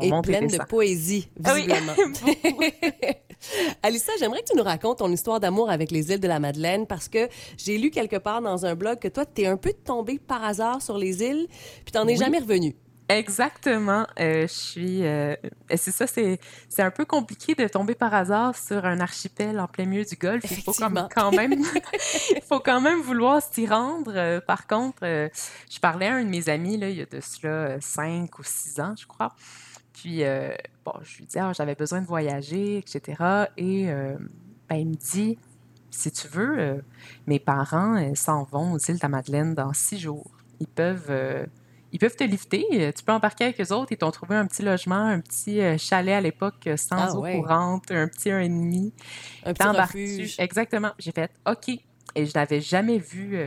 et 0.01 0.12
pleine 0.21 0.47
de 0.47 0.57
poésie, 0.65 1.29
ah 1.43 1.53
visiblement. 1.53 1.93
Alissa, 3.83 4.12
j'aimerais 4.19 4.41
que 4.41 4.51
tu 4.51 4.57
nous 4.57 4.63
racontes 4.63 5.00
ton 5.00 5.12
histoire 5.12 5.39
d'amour 5.39 5.69
avec 5.69 5.91
les 5.91 6.12
îles 6.12 6.19
de 6.19 6.27
la 6.27 6.39
Madeleine 6.39 6.88
parce 6.88 7.07
que 7.07 7.27
j'ai 7.57 7.77
lu 7.77 7.91
quelque 7.91 8.17
part 8.17 8.41
dans 8.41 8.65
un 8.65 8.75
blog 8.75 9.00
que 9.00 9.07
toi, 9.07 9.25
tu 9.25 9.43
es 9.43 9.47
un 9.47 9.57
peu 9.57 9.73
tombé 9.73 10.19
par 10.19 10.43
hasard 10.43 10.81
sur 10.81 10.97
les 10.97 11.23
îles, 11.23 11.47
puis 11.83 11.91
tu 11.91 11.97
n'en 11.97 12.07
es 12.07 12.15
jamais 12.15 12.39
revenu. 12.39 12.75
Exactement. 13.09 14.07
Euh, 14.19 14.43
je 14.43 14.53
suis. 14.53 15.05
Euh, 15.05 15.35
c'est 15.75 15.91
ça, 15.91 16.07
c'est, 16.07 16.39
c'est 16.69 16.81
un 16.81 16.89
peu 16.89 17.05
compliqué 17.05 17.53
de 17.53 17.67
tomber 17.67 17.95
par 17.95 18.13
hasard 18.13 18.55
sur 18.57 18.85
un 18.85 19.00
archipel 19.01 19.59
en 19.59 19.67
plein 19.67 19.85
milieu 19.85 20.05
du 20.05 20.15
Golfe. 20.15 20.45
Il 20.50 20.63
faut 20.63 20.71
quand 20.71 21.31
même, 21.31 21.53
il 22.31 22.41
faut 22.47 22.62
quand 22.62 22.79
même 22.79 23.01
vouloir 23.01 23.41
s'y 23.41 23.67
rendre. 23.67 24.13
Euh, 24.15 24.39
par 24.39 24.67
contre, 24.67 25.01
je 25.03 25.79
parlais 25.81 26.07
à 26.07 26.13
un 26.15 26.23
de 26.23 26.29
mes 26.29 26.47
amis 26.47 26.77
là, 26.77 26.89
il 26.89 26.97
y 26.97 27.01
a 27.01 27.05
de 27.05 27.19
cela 27.19 27.77
cinq 27.81 28.39
ou 28.39 28.43
six 28.43 28.79
ans, 28.79 28.95
je 28.97 29.05
crois. 29.05 29.35
Puis, 29.93 30.23
euh, 30.23 30.53
bon, 30.83 30.93
je 31.01 31.17
lui 31.17 31.25
dis, 31.25 31.39
ah, 31.39 31.51
j'avais 31.53 31.75
besoin 31.75 32.01
de 32.01 32.07
voyager, 32.07 32.77
etc. 32.77 33.45
Et 33.57 33.89
euh, 33.89 34.17
ben, 34.69 34.75
il 34.75 34.88
me 34.89 34.95
dit, 34.95 35.38
si 35.91 36.12
tu 36.12 36.27
veux, 36.27 36.59
euh, 36.59 36.81
mes 37.27 37.39
parents 37.39 38.13
s'en 38.15 38.43
vont 38.43 38.73
aux 38.73 38.79
îles 38.79 38.95
de 38.95 39.03
la 39.03 39.09
Madeleine 39.09 39.53
dans 39.53 39.73
six 39.73 40.00
jours. 40.00 40.31
Ils 40.59 40.67
peuvent, 40.67 41.12
ils 41.91 42.00
peuvent 42.00 42.15
te 42.15 42.23
lifter. 42.23 42.93
Tu 42.95 43.03
peux 43.03 43.12
embarquer 43.12 43.45
avec 43.45 43.59
eux 43.59 43.73
autres. 43.73 43.91
Ils 43.91 43.97
t'ont 43.97 44.12
trouvé 44.12 44.35
un 44.35 44.47
petit 44.47 44.63
logement, 44.63 44.95
un 44.95 45.19
petit 45.19 45.59
chalet 45.77 46.15
à 46.15 46.21
l'époque 46.21 46.69
sans 46.77 46.97
Ah 46.97 47.13
eau 47.15 47.21
ouais. 47.21 47.39
courante, 47.39 47.91
un 47.91 48.07
petit 48.07 48.31
un 48.31 48.39
et 48.39 48.50
demi. 48.50 48.93
Un 49.45 49.53
petit 49.53 49.67
refuge. 49.67 50.35
Exactement. 50.39 50.91
J'ai 51.00 51.12
fait 51.12 51.31
OK. 51.45 51.69
Et 52.15 52.25
je 52.25 52.31
n'avais 52.33 52.62
jamais 52.62 52.97
vu 52.97 53.38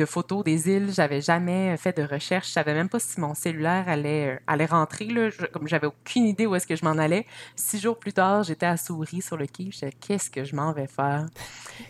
de 0.00 0.06
photos 0.06 0.42
des 0.42 0.68
îles. 0.68 0.90
J'avais 0.92 1.20
jamais 1.20 1.76
fait 1.76 1.96
de 1.96 2.02
recherche. 2.02 2.48
Je 2.48 2.52
savais 2.52 2.72
même 2.74 2.88
pas 2.88 2.98
si 2.98 3.20
mon 3.20 3.34
cellulaire 3.34 3.84
allait, 3.86 4.36
euh, 4.36 4.38
allait 4.46 4.64
rentrer. 4.66 5.04
Là. 5.06 5.28
Je- 5.28 5.44
comme 5.46 5.68
j'avais 5.68 5.86
aucune 5.86 6.24
idée 6.24 6.46
où 6.46 6.54
est-ce 6.54 6.66
que 6.66 6.74
je 6.74 6.84
m'en 6.84 6.92
allais. 6.92 7.26
Six 7.54 7.78
jours 7.80 7.98
plus 7.98 8.12
tard, 8.14 8.42
j'étais 8.42 8.66
à 8.66 8.76
Souris 8.78 9.20
sur 9.22 9.36
le 9.36 9.46
quai. 9.46 9.64
Je 9.66 9.70
disais, 9.70 9.92
qu'est-ce 10.00 10.30
que 10.30 10.42
je 10.44 10.56
m'en 10.56 10.72
vais 10.72 10.86
faire? 10.86 11.26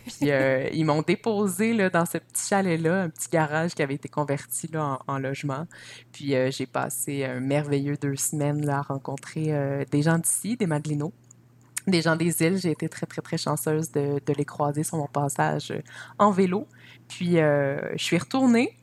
Puis 0.05 0.29
euh, 0.31 0.67
ils 0.73 0.83
m'ont 0.85 1.01
déposé 1.01 1.73
là, 1.73 1.89
dans 1.89 2.05
ce 2.05 2.17
petit 2.17 2.49
chalet-là, 2.49 3.03
un 3.03 3.09
petit 3.09 3.29
garage 3.29 3.73
qui 3.73 3.81
avait 3.81 3.95
été 3.95 4.09
converti 4.09 4.67
là, 4.71 4.99
en, 5.07 5.13
en 5.13 5.17
logement. 5.19 5.65
Puis 6.11 6.35
euh, 6.35 6.51
j'ai 6.51 6.65
passé 6.65 7.23
un 7.23 7.39
merveilleux 7.39 7.95
deux 7.97 8.17
semaines 8.17 8.65
là, 8.65 8.79
à 8.79 8.81
rencontrer 8.81 9.53
euh, 9.53 9.85
des 9.89 10.01
gens 10.01 10.17
d'ici, 10.19 10.57
des 10.57 10.67
Madelinots 10.67 11.13
des 11.87 12.03
gens 12.03 12.15
des 12.15 12.43
îles. 12.43 12.57
J'ai 12.57 12.69
été 12.71 12.87
très, 12.89 13.07
très, 13.07 13.23
très 13.23 13.37
chanceuse 13.37 13.91
de, 13.91 14.21
de 14.23 14.33
les 14.33 14.45
croiser 14.45 14.83
sur 14.83 14.97
mon 14.97 15.07
passage 15.07 15.73
en 16.19 16.29
vélo. 16.29 16.67
Puis, 17.11 17.39
euh, 17.39 17.77
je 17.97 18.03
suis 18.03 18.17
retournée 18.17 18.77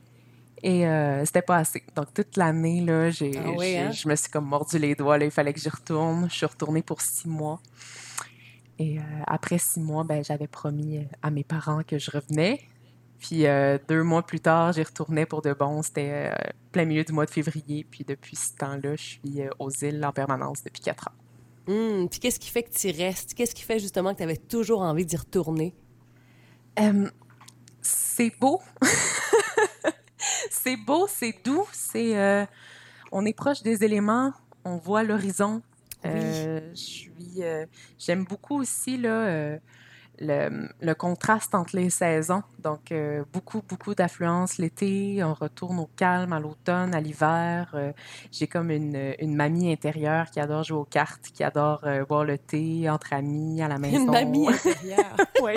et 0.63 0.87
euh, 0.87 1.25
c'était 1.25 1.43
pas 1.43 1.57
assez. 1.57 1.83
Donc, 1.97 2.13
toute 2.13 2.37
l'année, 2.37 2.83
là, 2.83 3.11
j'ai, 3.11 3.33
Ah 3.39 3.53
oui, 3.57 3.77
hein? 3.77 3.91
je 3.91 4.07
me 4.09 4.15
suis 4.17 4.31
comme 4.31 4.45
mordu 4.47 4.79
les 4.79 4.95
doigts. 4.95 5.17
Là, 5.17 5.25
il 5.25 5.31
fallait 5.31 5.53
que 5.53 5.61
j'y 5.61 5.69
retourne. 5.71 6.29
Je 6.31 6.35
suis 6.35 6.47
retournée 6.47 6.83
pour 6.83 7.01
six 7.01 7.27
mois. 7.27 7.61
Et 8.79 8.99
euh, 8.99 9.03
après 9.27 9.59
six 9.59 9.81
mois, 9.81 10.05
ben, 10.05 10.23
j'avais 10.23 10.47
promis 10.47 11.07
à 11.23 11.31
mes 11.31 11.43
parents 11.43 11.83
que 11.83 11.99
je 11.99 12.11
revenais. 12.11 12.61
Puis 13.19 13.47
euh, 13.47 13.79
deux 13.89 14.03
mois 14.05 14.23
plus 14.23 14.41
tard, 14.41 14.73
j'y 14.73 14.83
retournais 14.83 15.27
pour 15.27 15.43
de 15.43 15.53
bon. 15.53 15.83
C'était 15.83 16.31
plein 16.71 16.85
milieu 16.85 17.03
du 17.03 17.13
mois 17.13 17.25
de 17.25 17.31
février. 17.31 17.85
Puis 17.91 18.05
depuis 18.05 18.37
ce 18.37 18.55
temps-là, 18.57 18.95
je 18.95 19.03
suis 19.03 19.41
aux 19.59 19.71
îles 19.71 20.05
en 20.05 20.13
permanence 20.13 20.63
depuis 20.63 20.83
quatre 20.83 21.09
ans. 21.09 21.73
Hum, 21.73 22.09
Puis 22.09 22.21
qu'est-ce 22.21 22.39
qui 22.39 22.51
fait 22.51 22.63
que 22.63 22.71
tu 22.73 22.89
y 22.89 22.93
restes? 22.93 23.35
Qu'est-ce 23.35 23.55
qui 23.55 23.63
fait 23.63 23.79
justement 23.79 24.13
que 24.13 24.19
tu 24.19 24.23
avais 24.23 24.37
toujours 24.37 24.83
envie 24.83 25.05
d'y 25.07 25.17
retourner? 25.17 25.75
C'est 28.19 28.33
beau. 28.41 28.61
c'est 30.51 30.77
beau, 30.77 31.07
c'est 31.07 31.37
doux, 31.45 31.69
c'est 31.71 32.19
euh, 32.19 32.45
on 33.13 33.25
est 33.25 33.33
proche 33.33 33.63
des 33.63 33.85
éléments, 33.85 34.33
on 34.65 34.77
voit 34.77 35.05
l'horizon. 35.05 35.63
Euh, 36.05 36.69
je 36.75 36.81
suis 36.81 37.13
euh, 37.43 37.65
j'aime 37.97 38.25
beaucoup 38.25 38.61
aussi 38.61 38.97
là 38.97 39.61
le, 40.21 40.69
le 40.81 40.95
contraste 40.95 41.55
entre 41.55 41.77
les 41.77 41.91
saisons. 41.91 42.43
Donc 42.59 42.93
euh, 42.93 43.25
beaucoup 43.33 43.63
beaucoup 43.69 43.95
d'affluence 43.95 44.59
l'été, 44.59 45.23
on 45.23 45.35
retourne 45.35 45.79
au 45.79 45.89
calme 45.97 46.33
à 46.33 46.41
l'automne, 46.41 46.95
à 46.95 47.01
l'hiver. 47.01 47.71
Euh, 47.75 47.93
J'ai 48.33 48.47
comme 48.47 48.71
une, 48.71 49.15
une 49.19 49.35
mamie 49.35 49.73
intérieure 49.73 50.31
qui 50.31 50.41
adore 50.41 50.65
jouer 50.65 50.79
aux 50.79 50.85
cartes, 50.85 51.29
qui 51.33 51.45
adore 51.45 51.81
euh, 51.85 52.05
boire 52.05 52.25
le 52.25 52.39
thé 52.39 52.89
entre 52.91 53.13
amis 53.13 53.63
à 53.63 53.69
la 53.69 53.79
maison. 53.79 54.07
Une 54.07 54.11
mamie 54.11 54.49
intérieure. 54.49 55.17
oui. 55.43 55.53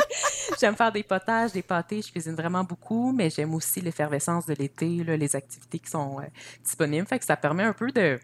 J'aime 0.60 0.75
faire 0.75 0.91
des 0.91 1.03
potages, 1.03 1.51
des 1.51 1.63
pâtés. 1.63 2.01
Je 2.01 2.12
cuisine 2.12 2.36
vraiment 2.36 2.63
beaucoup, 2.63 3.12
mais 3.12 3.30
j'aime 3.30 3.53
aussi 3.53 3.82
l'effervescence 3.82 4.46
de 4.46 4.53
l'été, 4.53 5.03
là, 5.03 5.18
les 5.18 5.36
activités 5.36 5.80
qui 5.80 5.89
sont 5.89 6.18
disponibles. 6.63 7.08
Fait 7.08 7.20
que 7.20 7.25
ça 7.25 7.38
permet 7.38 7.63
un 7.63 7.74
peu 7.74 7.91
de, 7.91 8.20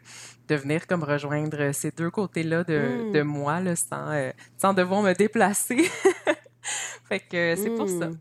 de 0.48 0.56
venir 0.56 0.88
comme 0.88 1.04
rejoindre 1.04 1.72
ces 1.74 1.92
deux 1.92 2.10
côtés-là 2.10 2.64
de, 2.64 3.10
Mm. 3.10 3.12
de 3.12 3.22
moi, 3.22 3.60
là, 3.60 3.76
sans, 3.76 4.12
euh, 4.12 4.32
sans 4.58 4.74
devoir 4.74 5.02
me 5.02 5.14
déplacer. 5.14 5.78
fait 7.10 7.20
que 7.20 7.36
euh, 7.38 7.56
c'est 7.56 7.72
pour 7.72 7.90
ça. 7.90 8.08
Hum. 8.08 8.18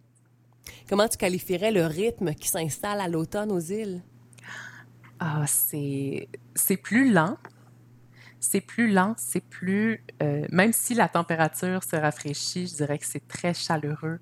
Comment 0.89 1.09
tu 1.09 1.17
qualifierais 1.19 1.73
le 1.73 1.85
rythme 1.87 2.35
qui 2.35 2.49
s'installe 2.49 3.01
à 3.01 3.09
l'automne 3.09 3.51
aux 3.51 3.61
îles? 3.61 4.03
Ah, 5.19 5.45
c'est 5.47 6.29
c'est 6.55 6.77
plus 6.77 7.13
lent. 7.13 7.37
C'est 8.39 8.61
plus 8.61 8.93
lent, 8.93 9.15
c'est 9.17 9.41
plus... 9.41 10.05
euh, 10.23 10.47
même 10.53 10.73
si 10.73 10.95
la 10.95 11.09
température 11.09 11.83
se 11.83 11.97
rafraîchit, 11.97 12.69
je 12.69 12.77
dirais 12.77 12.99
que 12.99 13.07
c'est 13.07 13.27
très 13.27 13.55
chaleureux. 13.55 14.21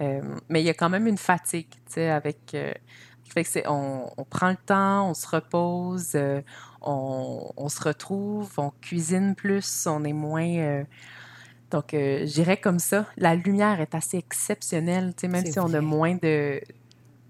Euh, 0.00 0.22
mais 0.48 0.62
il 0.62 0.64
y 0.64 0.70
a 0.70 0.74
quand 0.74 0.88
même 0.88 1.06
une 1.06 1.18
fatigue, 1.18 1.68
tu 1.68 1.78
sais, 1.94 2.08
avec... 2.08 2.54
euh, 2.54 2.72
fait 3.28 3.42
que 3.42 3.50
c'est, 3.50 3.66
on, 3.66 4.08
on 4.16 4.24
prend 4.24 4.50
le 4.50 4.56
temps, 4.56 5.10
on 5.10 5.14
se 5.14 5.26
repose, 5.26 6.12
euh, 6.14 6.40
on, 6.86 7.52
on 7.56 7.68
se 7.68 7.82
retrouve, 7.82 8.50
on 8.58 8.70
cuisine 8.80 9.34
plus, 9.34 9.86
on 9.86 10.04
est 10.04 10.12
moins... 10.12 10.48
euh, 10.48 10.84
donc, 11.70 11.94
euh, 11.94 12.24
j'irais 12.26 12.58
comme 12.58 12.78
ça. 12.78 13.06
La 13.16 13.34
lumière 13.34 13.80
est 13.80 13.94
assez 13.94 14.18
exceptionnelle, 14.18 15.14
tu 15.16 15.22
sais, 15.22 15.28
même 15.28 15.44
si 15.44 15.58
on 15.58 15.74
a 15.74 15.80
moins 15.80 16.14
de, 16.14 16.60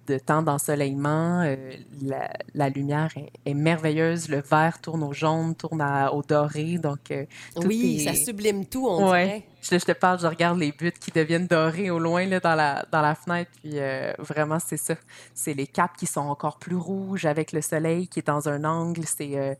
de 0.07 0.19
temps 0.19 0.43
d'ensoleillement, 0.43 1.43
euh, 1.43 1.57
la, 2.03 2.29
la 2.55 2.69
lumière 2.69 3.11
est, 3.17 3.31
est 3.51 3.55
merveilleuse. 3.55 4.29
Le 4.29 4.41
vert 4.41 4.81
tourne 4.81 5.03
au 5.03 5.13
jaune, 5.13 5.55
tourne 5.55 5.81
à- 5.81 6.13
au 6.13 6.23
doré. 6.23 6.79
Donc, 6.79 7.11
euh, 7.11 7.25
Tout 7.55 7.67
oui, 7.67 7.97
est- 8.01 8.05
ça 8.05 8.15
sublime 8.15 8.67
tout, 8.67 8.87
on 8.89 9.11
Ouais. 9.11 9.25
dirait. 9.27 9.43
je, 9.63 9.79
je 9.79 9.85
te 9.85 9.93
parle, 9.93 10.19
je 10.21 10.27
regarde 10.27 10.59
les 10.59 10.73
buts 10.73 10.93
qui 10.93 11.11
deviennent 11.11 11.47
dorés 11.47 11.91
au 11.91 11.99
loin 11.99 12.25
là, 12.27 12.39
dans, 12.41 12.55
la, 12.55 12.85
dans 12.93 13.03
la 13.03 13.15
fenêtre. 13.15 13.51
Puis 13.63 13.73
euh, 13.79 14.13
vraiment, 14.19 14.59
c'est 14.59 14.77
ça. 14.77 14.95
C'est 15.35 15.55
les 15.55 15.67
caps 15.67 15.95
qui 15.99 16.07
sont 16.07 16.21
encore 16.21 16.59
plus 16.59 16.77
rouges 16.77 17.25
avec 17.27 17.53
le 17.53 17.61
soleil 17.63 18.09
qui 18.09 18.21
est 18.21 18.27
dans 18.27 18.49
un 18.49 18.65
angle. 18.65 19.05
C'est 19.07 19.59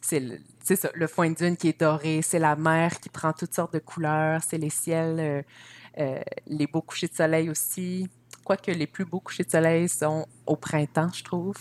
c'est 0.00 0.20
le, 0.20 0.38
c'est 0.62 0.76
ça, 0.76 0.90
le 0.94 1.06
foin 1.06 1.30
de 1.30 1.34
dune 1.34 1.56
qui 1.56 1.68
est 1.68 1.80
doré. 1.80 2.20
C'est 2.22 2.38
la 2.38 2.54
mer 2.56 3.00
qui 3.00 3.08
prend 3.08 3.32
toutes 3.32 3.54
sortes 3.54 3.72
de 3.74 3.78
couleurs. 3.80 4.42
C'est 4.48 4.58
les 4.58 4.70
ciels, 4.70 5.44
les 6.46 6.66
beaux 6.66 6.82
couchers 6.82 7.08
de 7.08 7.14
soleil 7.14 7.50
aussi. 7.50 8.08
Quoique 8.48 8.70
les 8.70 8.86
plus 8.86 9.04
beaux 9.04 9.20
couchers 9.20 9.44
de 9.44 9.50
soleil 9.50 9.90
sont 9.90 10.24
au 10.46 10.56
printemps, 10.56 11.10
je 11.14 11.22
trouve. 11.22 11.54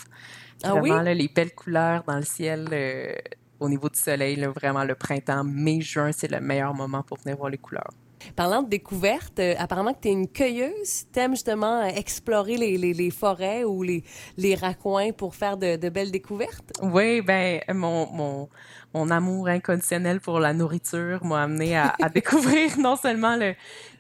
Ah 0.64 0.72
Vraiment, 0.72 0.84
oui? 0.84 1.04
là, 1.04 1.14
les 1.14 1.28
belles 1.28 1.54
couleurs 1.54 2.06
dans 2.08 2.16
le 2.16 2.24
ciel. 2.24 2.70
euh, 2.72 3.14
au 3.60 3.68
niveau 3.68 3.90
du 3.90 4.00
soleil, 4.00 4.38
là, 4.38 4.50
vraiment 4.52 4.86
le 4.86 4.96
printemps, 4.96 5.44
mai, 5.44 5.82
juin, 5.82 6.14
c'est 6.14 6.32
le 6.32 6.40
meilleur 6.40 6.74
moment 6.74 7.04
pour 7.04 7.18
venir 7.18 7.36
voir 7.36 7.50
les 7.50 7.58
couleurs. 7.58 7.90
Parlant 8.38 8.64
de 8.64 8.70
découverte, 8.70 9.40
euh, 9.40 9.54
apparemment 9.58 9.94
que 9.94 10.00
tu 10.04 10.08
es 10.08 10.12
une 10.12 10.30
cueilleuse. 10.30 11.06
T'aimes 11.12 11.32
justement 11.34 11.82
euh, 11.82 11.88
explorer 11.88 12.56
les, 12.56 12.78
les- 12.78 12.94
les 12.94 13.12
forêts 13.12 13.64
ou 13.66 13.84
les, 13.84 14.04
les 14.38 14.56
raccoins 14.56 15.12
pour 15.12 15.36
faire 15.36 15.58
de, 15.58 15.76
de 15.76 15.90
belles 15.90 16.12
découvertes? 16.12 16.72
Oui, 16.82 17.22
ben 17.22 17.60
mon, 17.74 18.08
mon, 18.14 18.50
mon 18.98 19.10
amour 19.20 19.48
inconditionnel 19.60 20.20
pour 20.20 20.40
la 20.40 20.54
nourriture 20.54 21.24
m'a 21.24 21.44
amené 21.44 21.70
à, 21.78 21.94
à 22.02 22.10
découvrir 22.20 22.78
non 22.88 22.96
seulement 22.96 23.36
le, 23.44 23.54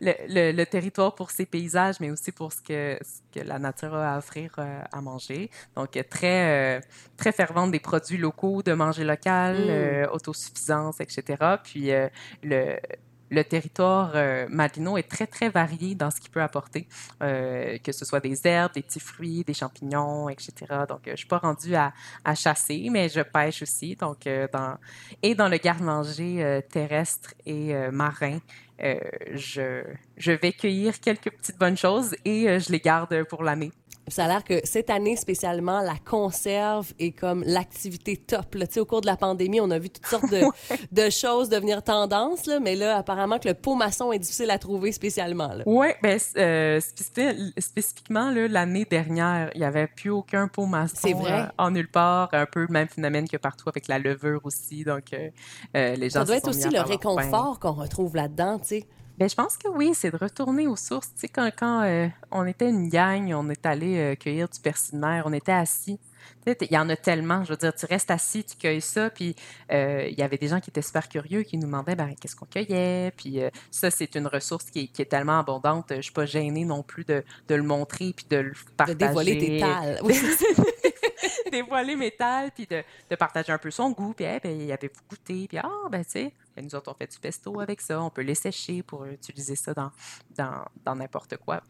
le, 0.05 0.13
le- 0.35 0.51
le 0.59 0.65
territoire 0.65 1.13
pour 1.15 1.29
ses 1.37 1.45
paysages, 1.45 1.97
mais 1.99 2.09
aussi 2.11 2.31
pour 2.31 2.49
ce 2.51 2.61
que, 2.61 2.97
ce 3.09 3.17
que 3.39 3.41
la 3.45 3.59
nature 3.59 3.93
a 3.93 4.15
à 4.15 4.17
offrir 4.17 4.49
euh, 4.57 4.81
à 4.97 4.99
manger. 5.01 5.49
Donc, 5.75 5.91
très, 6.09 6.77
euh, 6.77 6.81
très 7.21 7.31
fervente 7.31 7.71
des 7.71 7.79
produits 7.89 8.17
locaux, 8.27 8.61
de 8.69 8.73
manger 8.73 9.03
local, 9.03 9.55
Mm. 9.57 9.69
euh, 9.69 10.07
autosuffisance, 10.15 10.99
etc. 10.99 11.21
Puis, 11.63 11.89
le, 12.43 12.77
le 13.29 13.43
territoire 13.43 14.11
euh, 14.15 14.47
Madino 14.49 14.97
est 14.97 15.09
très, 15.09 15.27
très 15.27 15.49
varié 15.49 15.95
dans 15.95 16.11
ce 16.11 16.19
qu'il 16.21 16.29
peut 16.29 16.41
apporter, 16.41 16.87
euh, 17.21 17.77
que 17.79 17.91
ce 17.91 18.05
soit 18.05 18.19
des 18.19 18.47
herbes, 18.47 18.73
des 18.73 18.81
petits 18.81 18.99
fruits, 18.99 19.43
des 19.43 19.53
champignons, 19.53 20.29
etc. 20.29 20.53
Donc, 20.87 21.07
euh, 21.07 21.11
je 21.11 21.17
suis 21.17 21.27
pas 21.27 21.39
rendue 21.39 21.75
à, 21.75 21.93
chasser, 22.35 22.87
mais 22.91 23.09
je 23.09 23.21
pêche 23.21 23.61
aussi. 23.61 23.97
Euh, 24.27 24.47
dans, 24.51 24.77
et 25.21 25.35
dans 25.35 25.49
le 25.49 25.57
garde-manger 25.57 26.61
terrestre 26.69 27.33
et 27.45 27.73
marin, 27.91 28.39
je, 28.79 30.31
vais 30.31 30.53
cueillir 30.53 30.99
quelques 30.99 31.31
petites 31.31 31.57
bonnes 31.57 31.77
choses 31.77 32.15
et 32.25 32.59
je 32.59 32.71
les 32.71 32.79
garde 32.79 33.23
pour 33.23 33.43
l'année. 33.43 33.71
Ça 34.09 34.25
a 34.25 34.27
l'air 34.27 34.43
que 34.43 34.61
cette 34.63 34.89
année 34.89 35.15
spécialement, 35.17 35.81
la 35.81 35.95
conserve 36.05 36.93
est 36.99 37.11
comme 37.11 37.43
l'activité 37.45 38.15
top. 38.17 38.55
Là. 38.55 38.65
Au 38.77 38.85
cours 38.85 39.01
de 39.01 39.05
la 39.05 39.17
pandémie, 39.17 39.59
on 39.59 39.69
a 39.71 39.79
vu 39.79 39.89
toutes 39.89 40.05
sortes 40.05 40.29
de, 40.31 40.41
de 40.91 41.09
choses 41.09 41.49
devenir 41.49 41.83
tendance, 41.83 42.45
là, 42.45 42.59
mais 42.59 42.75
là, 42.75 42.97
apparemment 42.97 43.39
que 43.39 43.47
le 43.47 43.53
pot 43.53 43.75
maçon 43.75 44.11
est 44.11 44.19
difficile 44.19 44.49
à 44.51 44.57
trouver 44.59 44.91
spécialement. 44.91 45.49
Oui, 45.65 45.87
ben, 46.01 46.19
euh, 46.37 46.79
spécifi- 46.79 47.51
spécifiquement, 47.59 48.31
l'année 48.31 48.85
dernière, 48.85 49.49
il 49.55 49.59
n'y 49.59 49.65
avait 49.65 49.87
plus 49.87 50.09
aucun 50.09 50.47
pot 50.47 50.65
maçon 50.65 51.11
vrai. 51.13 51.31
euh, 51.41 51.45
en 51.57 51.71
nulle 51.71 51.89
part. 51.89 52.29
Un 52.33 52.45
peu 52.45 52.61
le 52.61 52.67
même 52.69 52.87
phénomène 52.87 53.27
que 53.27 53.37
partout 53.37 53.67
avec 53.69 53.87
la 53.87 53.99
levure 53.99 54.41
aussi. 54.43 54.83
Donc, 54.83 55.13
euh, 55.13 55.95
les 55.95 56.09
gens 56.09 56.19
Ça 56.19 56.25
doit 56.25 56.37
être 56.37 56.47
aussi 56.49 56.69
le 56.69 56.81
réconfort 56.81 57.59
qu'on 57.59 57.73
retrouve 57.73 58.15
là-dedans, 58.15 58.59
tu 58.59 58.67
sais. 58.67 58.85
Ben, 59.17 59.27
je 59.27 59.33
pense 59.33 59.57
que 59.57 59.67
oui, 59.67 59.91
c'est 59.93 60.11
de 60.11 60.17
retourner 60.17 60.67
aux 60.67 60.75
sources. 60.75 61.07
Tu 61.13 61.21
sais, 61.21 61.27
quand, 61.27 61.49
quand 61.57 61.81
euh, 61.83 62.07
on 62.31 62.45
était 62.45 62.69
une 62.69 62.87
gang, 62.87 63.33
on 63.33 63.49
est 63.49 63.65
allé 63.65 63.97
euh, 63.97 64.15
cueillir 64.15 64.47
du 64.47 64.59
persil 64.59 64.93
de 64.95 64.99
mer, 64.99 65.23
on 65.25 65.33
était 65.33 65.51
assis. 65.51 65.99
Tu 66.45 66.51
sais, 66.51 66.57
il 66.61 66.71
y 66.71 66.77
en 66.77 66.87
a 66.89 66.95
tellement. 66.95 67.43
Je 67.43 67.51
veux 67.51 67.57
dire, 67.57 67.73
tu 67.73 67.87
restes 67.87 68.11
assis, 68.11 68.43
tu 68.43 68.55
cueilles 68.57 68.81
ça, 68.81 69.09
puis 69.09 69.35
euh, 69.71 70.07
il 70.07 70.17
y 70.19 70.21
avait 70.21 70.37
des 70.37 70.49
gens 70.49 70.59
qui 70.59 70.69
étaient 70.69 70.83
super 70.83 71.09
curieux, 71.09 71.41
qui 71.41 71.57
nous 71.57 71.65
demandaient 71.65 71.95
ben, 71.95 72.13
qu'est-ce 72.19 72.35
qu'on 72.35 72.45
cueillait? 72.45 73.11
Puis 73.17 73.39
ça, 73.71 73.89
c'est 73.89 74.13
une 74.13 74.27
ressource 74.27 74.65
qui 74.65 74.81
est, 74.81 74.87
qui 74.87 75.01
est 75.01 75.05
tellement 75.05 75.39
abondante. 75.39 75.93
Je 75.95 76.01
suis 76.01 76.11
pas 76.13 76.25
gênée 76.25 76.65
non 76.65 76.83
plus 76.83 77.03
de, 77.03 77.23
de 77.47 77.55
le 77.55 77.63
montrer 77.63 78.13
puis 78.15 78.25
de 78.29 78.37
le 78.37 78.51
De 78.51 78.57
partager. 78.77 78.97
dévoiler 78.97 79.37
tes 79.39 79.59
tales. 79.59 79.99
Oui. 80.03 80.15
dévoiler 81.61 81.95
métal, 81.95 82.51
puis 82.51 82.65
de, 82.65 82.83
de, 83.09 83.15
partager 83.15 83.51
un 83.51 83.57
peu 83.57 83.71
son 83.71 83.91
goût. 83.91 84.13
Puis, 84.13 84.25
ben, 84.25 84.61
il 84.61 84.71
avait 84.71 84.91
goûté, 85.09 85.47
puis 85.47 85.57
ah, 85.57 85.69
ben, 85.91 86.03
tu 86.03 86.11
sais, 86.11 86.33
ben, 86.55 86.65
nous 86.65 86.75
autres, 86.75 86.91
on 86.91 86.95
fait 86.95 87.11
du 87.11 87.19
pesto 87.19 87.59
avec 87.59 87.81
ça. 87.81 88.01
On 88.01 88.09
peut 88.09 88.21
les 88.21 88.35
sécher 88.35 88.83
pour 88.83 89.05
utiliser 89.05 89.55
ça 89.55 89.73
dans 89.73 90.95
n'importe 90.95 91.31
dans, 91.31 91.43
quoi. 91.43 91.61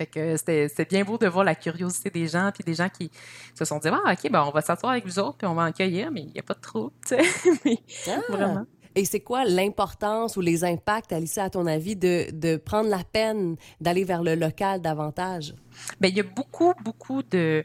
Fait 0.00 0.06
que 0.06 0.34
c'était 0.38 0.86
bien 0.86 1.04
beau 1.04 1.18
de 1.18 1.26
voir 1.26 1.44
la 1.44 1.54
curiosité 1.54 2.08
des 2.08 2.26
gens, 2.26 2.50
puis 2.54 2.64
des 2.64 2.72
gens 2.72 2.88
qui 2.88 3.10
se 3.54 3.66
sont 3.66 3.78
dit 3.78 3.88
Ah, 3.88 4.12
OK, 4.12 4.30
ben, 4.30 4.42
on 4.42 4.50
va 4.50 4.62
s'asseoir 4.62 4.92
avec 4.92 5.04
vous 5.04 5.18
autres, 5.18 5.36
puis 5.36 5.46
on 5.46 5.54
va 5.54 5.64
en 5.64 5.72
cueillir, 5.72 6.10
mais 6.10 6.22
il 6.22 6.32
n'y 6.32 6.38
a 6.38 6.42
pas 6.42 6.54
de 6.54 6.60
trouble, 6.60 6.94
tu 7.06 7.16
sais. 7.16 7.78
Ah! 8.08 8.20
Vraiment. 8.30 8.66
Et 8.94 9.04
c'est 9.04 9.20
quoi 9.20 9.44
l'importance 9.44 10.36
ou 10.36 10.40
les 10.40 10.64
impacts, 10.64 11.12
Alicia, 11.12 11.44
à 11.44 11.50
ton 11.50 11.66
avis, 11.66 11.96
de, 11.96 12.30
de 12.32 12.56
prendre 12.56 12.88
la 12.88 13.04
peine 13.04 13.56
d'aller 13.80 14.04
vers 14.04 14.22
le 14.22 14.34
local 14.34 14.80
davantage? 14.80 15.54
Bien, 16.00 16.10
il 16.10 16.16
y 16.16 16.20
a 16.20 16.24
beaucoup, 16.24 16.72
beaucoup 16.82 17.22
de. 17.22 17.62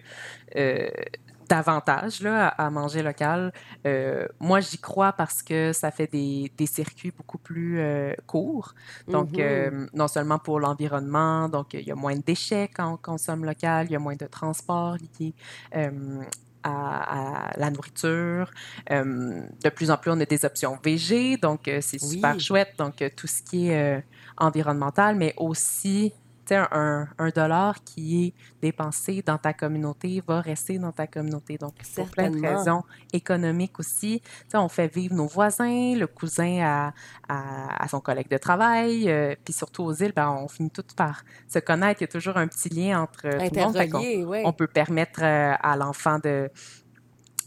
Euh, 0.55 0.89
d'avantages 1.49 2.21
là, 2.21 2.47
à, 2.47 2.69
manger 2.69 3.03
local. 3.03 3.53
Euh, 3.85 4.27
moi, 4.39 4.59
j'y 4.59 4.77
crois 4.77 5.13
parce 5.13 5.43
que 5.43 5.73
ça 5.73 5.91
fait 5.91 6.11
des, 6.11 6.51
des 6.57 6.65
circuits 6.65 7.11
beaucoup 7.15 7.37
plus 7.37 7.79
euh, 7.79 8.13
courts. 8.27 8.73
Donc, 9.07 9.31
mm-hmm. 9.31 9.89
non 9.93 10.07
seulement 10.07 10.39
pour 10.39 10.59
l'environnement, 10.59 11.49
donc 11.49 11.73
il 11.73 11.81
y 11.81 11.91
a 11.91 11.95
moins 11.95 12.15
de 12.15 12.21
déchets 12.21 12.69
quand 12.73 12.93
on 12.93 12.97
consomme 12.97 13.45
local, 13.45 13.87
il 13.89 13.93
y 13.93 13.95
a 13.95 13.99
moins 13.99 14.15
de 14.15 14.27
transport 14.27 14.97
lié 15.19 15.33
à, 16.65 17.51
la 17.57 17.69
nourriture. 17.69 18.51
Euh, 18.91 19.41
de 19.63 19.69
plus 19.69 19.91
en 19.91 19.97
plus, 19.97 20.11
on 20.11 20.19
a 20.19 20.25
des 20.25 20.45
options 20.45 20.77
VG, 20.83 21.37
donc 21.37 21.67
euh, 21.67 21.79
c'est 21.81 21.99
super 21.99 22.39
chouette. 22.39 22.73
Donc, 22.77 23.01
euh, 23.01 23.09
tout 23.15 23.27
ce 23.27 23.41
qui 23.41 23.69
est 23.69 24.03
environnemental, 24.37 25.15
mais 25.15 25.33
aussi 25.37 26.13
un, 26.51 27.07
un, 27.17 27.29
dollar 27.29 27.83
qui 27.83 28.27
est 28.27 28.33
dépensé 28.61 29.23
dans 29.25 29.37
ta 29.37 29.53
communauté 29.53 30.21
va 30.25 30.41
rester 30.41 30.77
dans 30.77 30.91
ta 30.91 31.07
communauté. 31.07 31.57
Donc, 31.57 31.73
pour 31.95 32.09
plein 32.09 32.29
de 32.29 32.39
raisons 32.39 32.83
économiques 33.13 33.79
aussi. 33.79 34.21
on 34.53 34.69
fait 34.69 34.93
vivre 34.93 35.15
nos 35.15 35.27
voisins, 35.27 35.95
le 35.95 36.07
cousin 36.07 36.59
à, 36.61 36.93
à, 37.27 37.87
son 37.87 37.99
collègue 37.99 38.29
de 38.29 38.37
travail, 38.37 39.09
euh, 39.09 39.35
puis 39.43 39.53
surtout 39.53 39.83
aux 39.83 39.93
îles, 39.93 40.13
ben, 40.15 40.29
on 40.29 40.47
finit 40.47 40.71
toutes 40.71 40.93
par 40.93 41.23
se 41.47 41.59
connaître. 41.59 42.01
Il 42.01 42.03
y 42.03 42.09
a 42.09 42.11
toujours 42.11 42.37
un 42.37 42.47
petit 42.47 42.69
lien 42.69 43.01
entre 43.01 43.23
tout 43.23 43.55
le 43.55 44.31
monde. 44.31 44.45
On 44.45 44.53
peut 44.53 44.67
permettre 44.67 45.21
euh, 45.23 45.53
à 45.61 45.75
l'enfant 45.75 46.19
de 46.19 46.49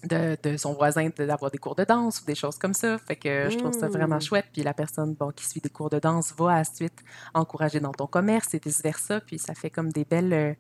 de, 0.05 0.57
son 0.57 0.75
voisin 0.75 1.09
d'avoir 1.17 1.51
des 1.51 1.59
cours 1.59 1.75
de 1.75 1.85
danse 1.85 2.21
ou 2.21 2.25
des 2.25 2.35
choses 2.35 2.59
comme 2.59 2.75
ça. 2.75 2.99
Fait 2.99 3.17
que 3.17 3.49
je 3.51 3.59
trouve 3.59 3.73
ça 3.73 3.89
vraiment 3.89 4.17
mmh. 4.17 4.23
chouette. 4.23 4.47
Puis 4.53 4.63
la 4.63 4.75
personne 4.75 5.15
bon, 5.15 5.31
qui 5.31 5.47
suit 5.47 5.61
des 5.61 5.71
cours 5.71 5.91
de 5.91 5.99
danse 5.99 6.35
va 6.37 6.53
à 6.53 6.59
la 6.59 6.65
suite 6.65 7.05
encourager 7.35 7.81
dans 7.81 7.93
ton 7.93 8.07
commerce 8.07 8.55
et 8.55 8.61
vice-versa. 8.65 9.21
Puis 9.21 9.39
ça 9.39 9.55
fait 9.55 9.71
comme 9.71 9.91
des 9.91 10.05
belles, 10.05 10.33
euh, 10.33 10.55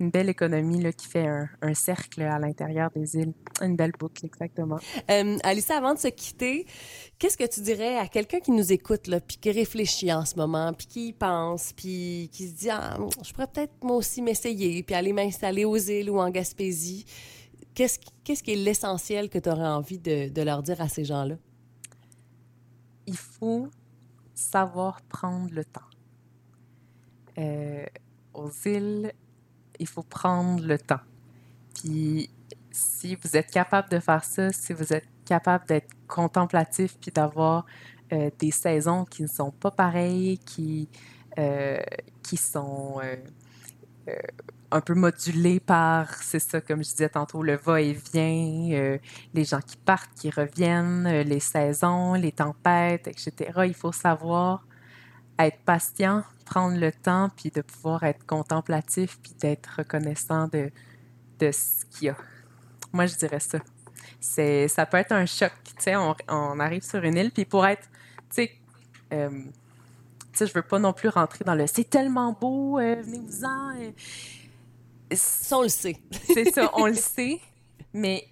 une 0.00 0.10
belle 0.10 0.28
économie 0.28 0.82
là, 0.82 0.92
qui 0.92 1.06
fait 1.06 1.26
un, 1.26 1.74
cercle 1.74 2.22
à 2.22 2.38
l'intérieur 2.38 2.90
des 2.94 3.16
îles. 3.16 3.32
Une 3.60 3.76
belle 3.76 3.92
boucle, 3.98 4.26
exactement. 4.26 4.78
Euh, 5.10 5.38
Alissa, 5.42 5.76
avant 5.76 5.94
de 5.94 5.98
se 5.98 6.08
quitter, 6.08 6.66
qu'est-ce 7.18 7.38
que 7.38 7.46
tu 7.46 7.60
dirais 7.60 7.96
à 7.96 8.08
quelqu'un 8.08 8.40
qui 8.40 8.50
nous 8.50 8.72
écoute, 8.72 9.06
là, 9.06 9.20
puis 9.20 9.38
qui 9.38 9.50
réfléchit 9.50 10.12
en 10.12 10.24
ce 10.24 10.36
moment, 10.36 10.72
puis 10.72 10.86
qui 10.86 11.12
pense, 11.12 11.72
puis 11.72 12.28
qui 12.32 12.48
se 12.48 12.54
dit 12.54 12.70
ah, 12.70 12.98
je 13.24 13.32
pourrais 13.32 13.46
peut-être 13.46 13.72
moi 13.82 13.96
aussi 13.96 14.22
m'essayer, 14.22 14.82
puis 14.82 14.94
aller 14.94 15.12
m'installer 15.12 15.64
aux 15.64 15.76
îles 15.76 16.10
ou 16.10 16.18
en 16.18 16.30
Gaspésie 16.30 17.06
Qu'est-ce, 17.74 18.42
qui 18.42 18.52
est 18.52 18.56
l'essentiel 18.56 19.30
que 19.30 19.38
tu 19.38 19.48
aurais 19.48 19.66
envie 19.66 19.98
de, 19.98 20.42
leur 20.42 20.62
dire 20.62 20.80
à 20.80 20.88
ces 20.88 21.04
gens-là? 21.04 21.36
Il 23.06 23.16
faut 23.16 23.68
savoir 24.34 25.00
prendre 25.02 25.52
le 25.52 25.64
temps. 25.64 25.80
Euh, 27.38 27.86
aux 28.34 28.50
îles, 28.66 29.12
il 29.78 29.86
faut 29.86 30.02
prendre 30.02 30.64
le 30.64 30.78
temps. 30.78 31.00
Puis 31.74 32.30
si 32.70 33.14
vous 33.16 33.36
êtes 33.36 33.50
capable 33.50 33.88
de 33.88 33.98
faire 34.00 34.24
ça, 34.24 34.52
si 34.52 34.72
vous 34.72 34.92
êtes 34.92 35.08
capable 35.24 35.66
d'être 35.66 35.94
contemplatif 36.06 36.98
puis 37.00 37.10
d'avoir 37.10 37.64
euh, 38.12 38.30
des 38.38 38.50
saisons 38.50 39.04
qui 39.04 39.22
ne 39.22 39.28
sont 39.28 39.50
pas 39.50 39.70
pareilles, 39.70 40.38
qui, 40.38 40.88
euh, 41.38 41.80
qui 42.22 42.36
sont 42.36 43.00
un 44.72 44.80
peu 44.80 44.94
modulé 44.94 45.60
par, 45.60 46.14
c'est 46.14 46.38
ça, 46.38 46.60
comme 46.60 46.82
je 46.82 46.90
disais 46.90 47.08
tantôt, 47.10 47.42
le 47.42 47.56
va-et-vient, 47.56 48.78
euh, 48.78 48.98
les 49.34 49.44
gens 49.44 49.60
qui 49.60 49.76
partent, 49.76 50.12
qui 50.14 50.30
reviennent, 50.30 51.06
euh, 51.06 51.22
les 51.22 51.40
saisons, 51.40 52.14
les 52.14 52.32
tempêtes, 52.32 53.06
etc. 53.06 53.52
Il 53.66 53.74
faut 53.74 53.92
savoir 53.92 54.66
être 55.38 55.58
patient, 55.64 56.24
prendre 56.46 56.78
le 56.78 56.90
temps, 56.90 57.30
puis 57.36 57.50
de 57.50 57.60
pouvoir 57.60 58.02
être 58.04 58.24
contemplatif, 58.26 59.18
puis 59.22 59.32
d'être 59.38 59.74
reconnaissant 59.78 60.48
de, 60.48 60.70
de 61.38 61.52
ce 61.52 61.84
qu'il 61.86 62.06
y 62.06 62.10
a. 62.10 62.16
Moi, 62.92 63.06
je 63.06 63.16
dirais 63.16 63.40
ça. 63.40 63.58
C'est, 64.20 64.68
ça 64.68 64.86
peut 64.86 64.96
être 64.96 65.12
un 65.12 65.26
choc. 65.26 65.52
Tu 65.64 65.72
sais, 65.78 65.96
on, 65.96 66.60
arrive 66.60 66.82
sur 66.82 67.02
une 67.04 67.16
île, 67.16 67.30
puis 67.30 67.44
pour 67.44 67.66
être, 67.66 67.88
euh, 68.38 68.42
tu 68.42 68.48
sais, 70.32 70.46
je 70.46 70.54
veux 70.54 70.62
pas 70.62 70.78
non 70.78 70.94
plus 70.94 71.08
rentrer 71.08 71.44
dans 71.44 71.54
le 71.54 71.66
c'est 71.66 71.88
tellement 71.88 72.32
beau, 72.32 72.78
venez-vous-en 72.78 73.92
ça, 75.16 75.58
on 75.58 75.62
le 75.62 75.68
sait. 75.68 75.96
c'est 76.34 76.52
ça, 76.52 76.70
on 76.74 76.86
le 76.86 76.94
sait, 76.94 77.40
mais 77.92 78.26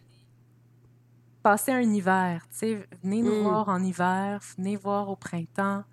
passer 1.43 1.73
un 1.73 1.93
hiver, 1.93 2.47
tu 2.51 2.59
sais, 2.59 2.89
venez 3.03 3.23
nous 3.23 3.41
mm. 3.41 3.43
voir 3.43 3.69
en 3.69 3.83
hiver, 3.83 4.41
venez 4.57 4.77
voir 4.77 5.09
au 5.09 5.17
printemps, 5.17 5.85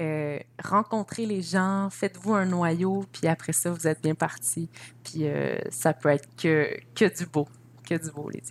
euh, 0.00 0.38
rencontrez 0.62 1.26
les 1.26 1.42
gens, 1.42 1.88
faites-vous 1.90 2.34
un 2.34 2.46
noyau, 2.46 3.04
puis 3.12 3.26
après 3.26 3.52
ça, 3.52 3.70
vous 3.70 3.86
êtes 3.86 4.02
bien 4.02 4.14
parti. 4.14 4.70
Puis 5.04 5.26
euh, 5.26 5.58
ça 5.70 5.92
peut 5.92 6.08
être 6.08 6.28
que, 6.36 6.70
que 6.94 7.16
du 7.16 7.26
beau, 7.26 7.46
que 7.88 7.94
du 7.94 8.10
beau, 8.10 8.30
les 8.30 8.42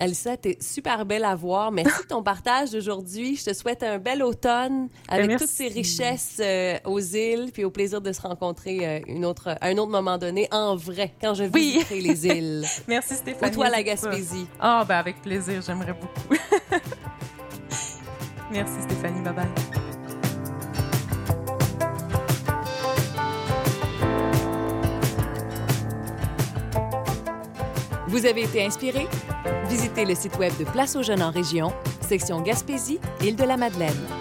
Alissa, 0.00 0.36
t'es 0.36 0.56
super 0.60 1.04
belle 1.04 1.24
à 1.24 1.34
voir. 1.34 1.72
Merci 1.72 2.02
de 2.02 2.08
ton 2.08 2.22
partage 2.24 2.70
d'aujourd'hui. 2.70 3.36
Je 3.36 3.46
te 3.46 3.54
souhaite 3.54 3.82
un 3.82 3.98
bel 3.98 4.22
automne 4.22 4.88
avec 5.08 5.36
toutes 5.36 5.48
ces 5.48 5.68
richesses 5.68 6.38
euh, 6.40 6.78
aux 6.84 7.00
îles, 7.00 7.50
puis 7.52 7.64
au 7.64 7.70
plaisir 7.70 8.00
de 8.00 8.12
se 8.12 8.20
rencontrer 8.20 8.86
euh, 8.86 9.00
une 9.06 9.24
autre, 9.24 9.56
à 9.60 9.66
un 9.66 9.76
autre 9.78 9.90
moment 9.90 10.18
donné, 10.18 10.48
en 10.52 10.76
vrai, 10.76 11.12
quand 11.20 11.34
je 11.34 11.44
visiterai 11.44 12.00
les 12.00 12.26
îles. 12.36 12.64
Merci 12.86 13.14
Stéphanie. 13.16 13.52
Ou 13.52 13.54
toi, 13.54 13.68
la 13.70 13.82
Gaspésie. 13.82 14.46
Ah, 14.60 14.84
ben 14.88 14.96
avec 14.96 15.20
plaisir, 15.22 15.62
j'aimerais 15.66 15.94
beaucoup. 15.94 16.40
Merci 18.50 18.80
Stéphanie, 18.82 19.20
bye 19.22 19.34
bye. 19.34 19.67
Vous 28.08 28.24
avez 28.24 28.44
été 28.44 28.64
inspiré? 28.64 29.06
Visitez 29.68 30.06
le 30.06 30.14
site 30.14 30.38
web 30.38 30.52
de 30.58 30.64
Place 30.64 30.96
aux 30.96 31.02
jeunes 31.02 31.22
en 31.22 31.30
région, 31.30 31.74
section 32.00 32.40
Gaspésie, 32.40 32.98
île 33.22 33.36
de 33.36 33.44
la 33.44 33.58
Madeleine. 33.58 34.17